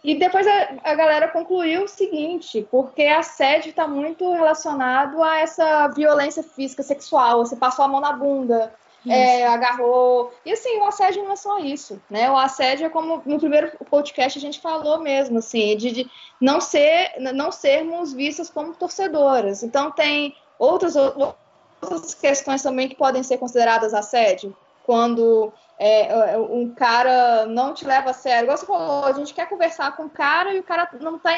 [0.04, 5.88] E depois a, a galera concluiu o seguinte, porque assédio está muito relacionado a essa
[5.89, 7.45] violência física sexual.
[7.45, 8.74] Você passou a mão na bunda,
[9.08, 10.34] é, agarrou.
[10.45, 12.30] E assim, o assédio não é só isso, né?
[12.30, 16.62] O assédio é como no primeiro podcast a gente falou mesmo, assim, de, de não
[16.62, 19.64] ser, não sermos vistas como torcedoras.
[19.64, 25.52] Então tem outras, outras questões também que podem ser consideradas assédio, quando
[25.84, 28.44] é, um cara não te leva a sério.
[28.44, 31.32] Igual você falou, a gente quer conversar com o cara e o cara não tá,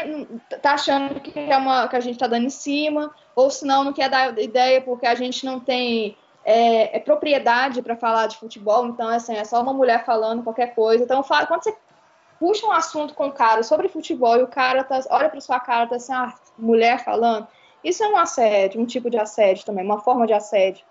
[0.61, 3.85] tá achando que, é uma, que a gente tá dando em cima, ou se não,
[3.85, 8.35] não quer dar ideia porque a gente não tem é, é propriedade para falar de
[8.35, 11.05] futebol, então assim, é só uma mulher falando qualquer coisa.
[11.05, 11.73] Então, fala, quando você
[12.37, 15.61] puxa um assunto com o cara sobre futebol e o cara tá, olha para sua
[15.61, 17.47] cara e tá assim, ah, mulher falando,
[17.81, 20.83] isso é um assédio, um tipo de assédio também, uma forma de assédio.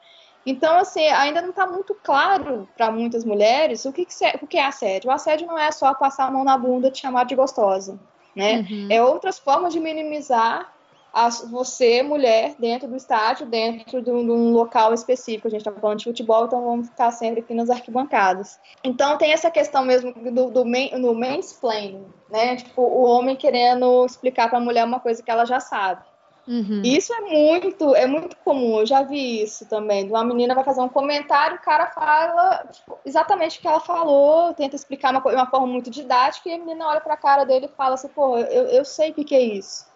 [0.45, 4.59] Então, assim, ainda não está muito claro para muitas mulheres o que, que, o que
[4.59, 5.09] é assédio.
[5.11, 7.99] O assédio não é só passar a mão na bunda e te chamar de gostosa,
[8.35, 8.67] né?
[8.69, 8.89] Uhum.
[8.91, 10.73] É outras formas de minimizar
[11.13, 15.47] a, você, mulher, dentro do estádio, dentro de um, de um local específico.
[15.47, 18.59] A gente está falando de futebol, então vamos ficar sempre aqui nas arquibancadas.
[18.83, 22.57] Então tem essa questão mesmo do, do, main, do mansplaining, né?
[22.57, 26.03] Tipo, o homem querendo explicar para a mulher uma coisa que ela já sabe.
[26.47, 26.83] Uhum.
[26.85, 28.81] Isso é muito, é muito comum.
[28.81, 30.09] Eu já vi isso também.
[30.09, 34.53] Uma menina vai fazer um comentário, o cara fala tipo, exatamente o que ela falou,
[34.55, 37.67] tenta explicar uma, uma forma muito didática, e a menina olha para a cara dele
[37.67, 39.87] e fala assim: pô, eu, eu sei o que, que é isso.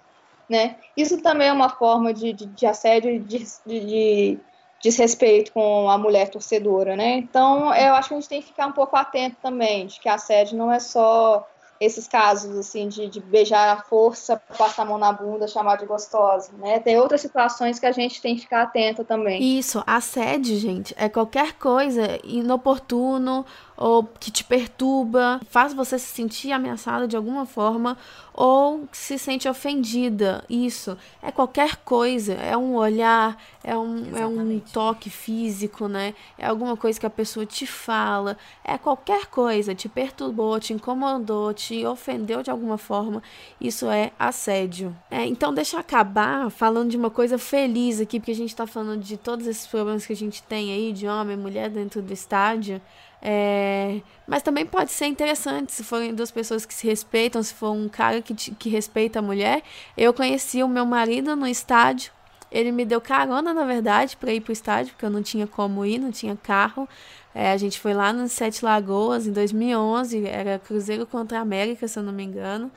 [0.49, 0.77] Né?
[0.97, 4.41] Isso também é uma forma de, de, de assédio e de, de, de
[4.81, 7.17] desrespeito com a mulher torcedora, né?
[7.17, 10.09] Então, eu acho que a gente tem que ficar um pouco atento também, de que
[10.09, 11.45] assédio não é só
[11.81, 15.87] esses casos assim de, de, beijar a força, passar a mão na bunda, chamar de
[15.87, 16.79] gostosa, né?
[16.81, 19.59] Tem outras situações que a gente tem que ficar atento também.
[19.59, 23.45] Isso, assédio, gente, é qualquer coisa inoportuno
[23.77, 27.97] ou que te perturba, faz você se sentir ameaçada de alguma forma
[28.37, 30.45] ou se sente ofendida.
[30.49, 36.15] Isso é qualquer coisa, é um olhar, é um, é um toque físico, né?
[36.39, 41.55] É alguma coisa que a pessoa te fala, é qualquer coisa, te perturbou, te incomodou,
[41.55, 43.23] te ofendeu de alguma forma.
[43.59, 44.95] Isso é assédio.
[45.11, 48.67] É, então, deixa eu acabar falando de uma coisa feliz aqui, porque a gente tá
[48.67, 52.03] falando de todos esses problemas que a gente tem aí, de homem e mulher dentro
[52.03, 52.83] do estádio.
[53.21, 57.71] É, mas também pode ser interessante se forem duas pessoas que se respeitam, se for
[57.71, 59.63] um cara que, que respeita a mulher.
[59.97, 62.13] Eu conheci o meu marido no estádio.
[62.51, 65.85] Ele me deu carona, na verdade, para ir pro estádio, porque eu não tinha como
[65.85, 66.89] ir, não tinha carro.
[67.35, 71.87] É, a gente foi lá nos Sete Lagoas em 2011, era Cruzeiro contra a América,
[71.87, 72.71] se eu não me engano.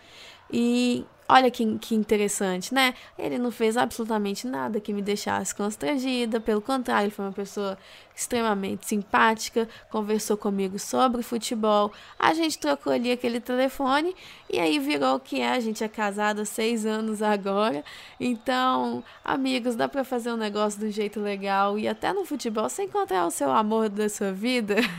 [0.52, 2.96] E Olha que, que interessante, né?
[3.16, 7.78] Ele não fez absolutamente nada que me deixasse constrangida, pelo contrário, ele foi uma pessoa
[8.16, 14.16] extremamente simpática, conversou comigo sobre futebol, a gente trocou ali aquele telefone
[14.50, 17.86] e aí virou o que é, a gente é casado há seis anos agora,
[18.20, 22.86] então, amigos, dá para fazer um negócio do jeito legal e até no futebol você
[22.86, 24.78] encontrar o seu amor da sua vida.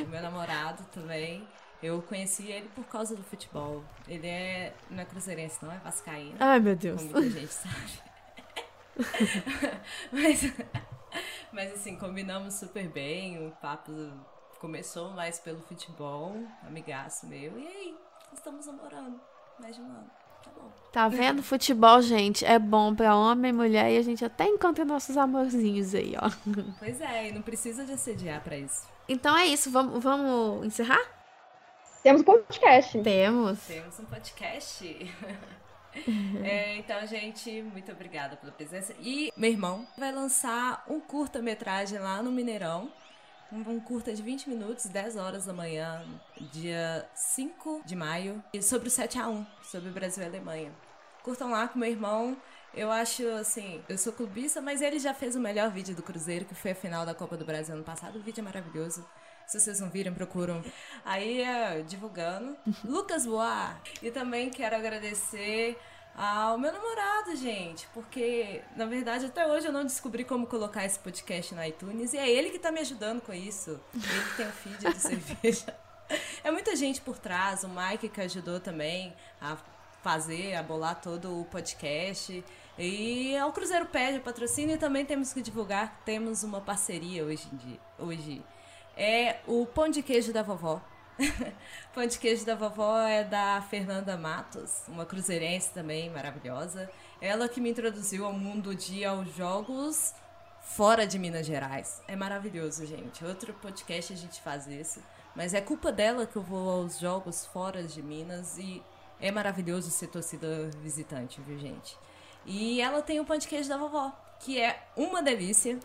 [0.00, 1.42] O meu namorado também
[1.82, 3.84] eu conheci ele por causa do futebol.
[4.06, 6.36] Ele é, não é cruzeirense, não, é vascaíno.
[6.40, 7.02] Ai, meu Deus.
[7.02, 8.06] Como muita gente sabe.
[10.10, 10.42] mas,
[11.52, 13.92] mas assim, combinamos super bem, o papo
[14.58, 16.34] Começou mais pelo futebol,
[16.66, 17.94] amigaço meu, e aí,
[18.32, 19.20] estamos namorando
[19.60, 20.10] mais de um ano.
[20.42, 20.72] Tá bom.
[20.92, 21.42] Tá vendo?
[21.42, 25.94] Futebol, gente, é bom pra homem e mulher e a gente até encontra nossos amorzinhos
[25.94, 26.30] aí, ó.
[26.78, 28.88] Pois é, e não precisa de assediar pra isso.
[29.06, 31.15] Então é isso, vamos, vamos encerrar?
[32.06, 33.02] Temos um podcast.
[33.02, 33.58] Temos.
[33.66, 34.84] Temos um podcast.
[36.44, 38.94] É, então, gente, muito obrigada pela presença.
[39.00, 42.92] E meu irmão vai lançar um curta-metragem lá no Mineirão.
[43.50, 46.04] Um, um curta de 20 minutos, 10 horas da manhã,
[46.52, 50.70] dia 5 de maio, e sobre o 7 a 1 sobre o Brasil e Alemanha.
[51.22, 52.36] Curtam lá com meu irmão.
[52.74, 56.44] Eu acho assim, eu sou clubista, mas ele já fez o melhor vídeo do Cruzeiro,
[56.44, 58.18] que foi a final da Copa do Brasil ano passado.
[58.18, 59.02] O vídeo é maravilhoso.
[59.46, 60.62] Se vocês não viram, procuram.
[61.04, 62.56] Aí, é, divulgando.
[62.84, 63.76] Lucas Boa.
[64.02, 65.78] E também quero agradecer
[66.16, 67.86] ao meu namorado, gente.
[67.94, 72.12] Porque, na verdade, até hoje eu não descobri como colocar esse podcast no iTunes.
[72.12, 73.80] E é ele que tá me ajudando com isso.
[73.94, 75.76] Ele tem o feed de cerveja.
[76.42, 77.62] É muita gente por trás.
[77.62, 79.56] O Mike que ajudou também a
[80.02, 82.44] fazer, a bolar todo o podcast.
[82.78, 87.24] E ao Cruzeiro pede o patrocínio e também temos que divulgar que temos uma parceria
[87.24, 87.80] hoje em dia.
[87.98, 88.44] Hoje
[88.96, 90.80] é o pão de queijo da vovó.
[91.94, 96.90] pão de queijo da vovó é da Fernanda Matos, uma cruzeirense também maravilhosa.
[97.20, 100.14] Ela que me introduziu ao mundo de aos jogos
[100.60, 102.02] fora de Minas Gerais.
[102.08, 103.24] É maravilhoso, gente.
[103.24, 105.02] Outro podcast a gente faz isso.
[105.34, 108.82] Mas é culpa dela que eu vou aos jogos fora de Minas e
[109.20, 111.96] é maravilhoso ser torcida visitante, viu, gente?
[112.44, 115.78] E ela tem o pão de queijo da vovó, que é uma delícia.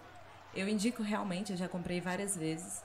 [0.54, 2.84] Eu indico realmente, eu já comprei várias vezes.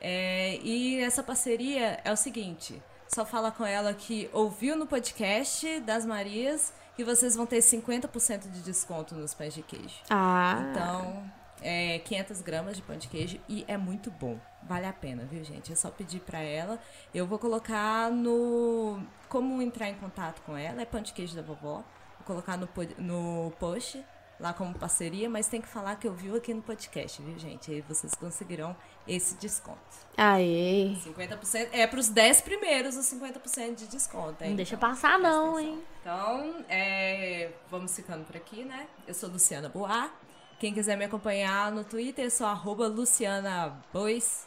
[0.00, 5.80] É, e essa parceria é o seguinte: só fala com ela que ouviu no podcast
[5.80, 10.00] das Marias que vocês vão ter 50% de desconto nos pães de queijo.
[10.10, 10.68] Ah.
[10.70, 11.30] Então,
[11.62, 14.38] é 500 gramas de pão de queijo e é muito bom.
[14.64, 15.72] Vale a pena, viu, gente?
[15.72, 16.78] É só pedir pra ela.
[17.14, 19.00] Eu vou colocar no.
[19.28, 20.82] Como entrar em contato com ela?
[20.82, 21.84] É pão de queijo da vovó.
[22.18, 22.68] Vou colocar no,
[22.98, 24.04] no post
[24.40, 27.70] lá como parceria, mas tem que falar que eu viu aqui no podcast, viu, gente?
[27.70, 28.76] Aí vocês conseguirão
[29.06, 29.78] esse desconto.
[30.16, 30.96] Aê!
[31.04, 34.42] 50% é para os 10 primeiros os 50% de desconto.
[34.44, 34.50] Hein?
[34.50, 35.82] Não deixa então, passar não, hein?
[36.00, 38.86] Então, é, vamos ficando por aqui, né?
[39.06, 40.12] Eu sou Luciana Boar.
[40.58, 44.46] Quem quiser me acompanhar no Twitter, eu sou arroba Luciana Bois.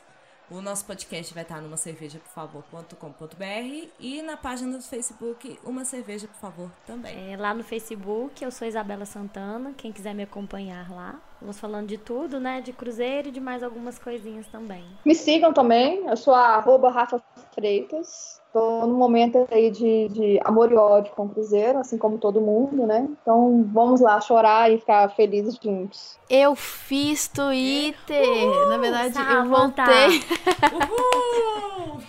[0.51, 5.85] O nosso podcast vai estar numa cerveja, por favor.com.br e na página do Facebook, uma
[5.85, 7.31] cerveja, por favor, também.
[7.31, 9.73] É, lá no Facebook, eu sou Isabela Santana.
[9.77, 11.21] Quem quiser me acompanhar lá.
[11.41, 12.61] Vamos falando de tudo, né?
[12.61, 14.85] De Cruzeiro e de mais algumas coisinhas também.
[15.03, 16.05] Me sigam também.
[16.07, 17.19] Eu sou a arroba Rafa
[17.55, 18.39] Freitas.
[18.45, 22.39] Estou num momento aí de, de amor e ódio com o Cruzeiro, assim como todo
[22.41, 23.07] mundo, né?
[23.21, 26.19] Então vamos lá chorar e ficar felizes juntos.
[26.29, 28.21] Eu fiz Twitter.
[28.21, 30.21] Uhul, Na verdade, eu voltei.
[30.73, 32.01] Uhul!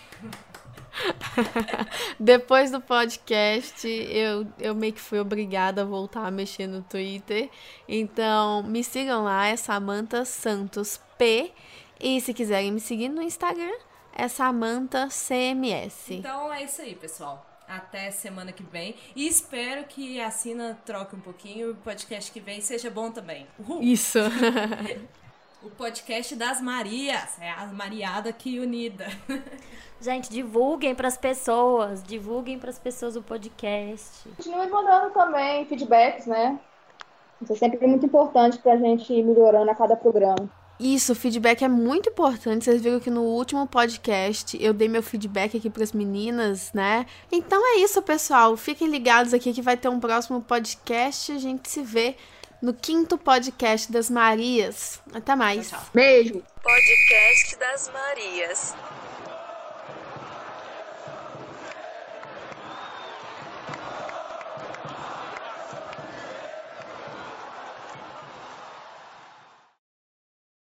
[2.19, 7.51] Depois do podcast, eu, eu meio que fui obrigada a voltar a mexer no Twitter.
[7.89, 11.53] Então, me sigam lá, é Samantha Santos P.
[12.01, 13.75] E se quiserem me seguir no Instagram,
[14.13, 16.11] é Samantha CMS.
[16.11, 17.49] Então é isso aí, pessoal.
[17.69, 18.95] Até semana que vem.
[19.17, 23.11] E espero que a Sina troque um pouquinho e o podcast que vem seja bom
[23.11, 23.47] também.
[23.59, 23.83] Uhul.
[23.83, 24.19] Isso.
[25.65, 27.39] o podcast das Marias.
[27.41, 29.07] É a Mariada aqui unida.
[30.01, 32.03] Gente, divulguem para as pessoas.
[32.03, 34.29] Divulguem para as pessoas o podcast.
[34.37, 36.59] Continue mandando também feedbacks, né?
[37.41, 40.51] Isso é sempre muito importante para a gente ir melhorando a cada programa.
[40.81, 42.65] Isso, o feedback é muito importante.
[42.65, 47.07] Vocês viram que no último podcast eu dei meu feedback aqui para as meninas, né?
[47.31, 48.57] Então é isso, pessoal.
[48.57, 51.31] Fiquem ligados aqui que vai ter um próximo podcast.
[51.31, 52.17] A gente se vê
[52.63, 55.01] no quinto podcast das Marias.
[55.13, 55.69] Até mais.
[55.69, 55.89] Tchau, tchau.
[55.93, 56.43] Beijo.
[56.63, 58.75] Podcast das Marias.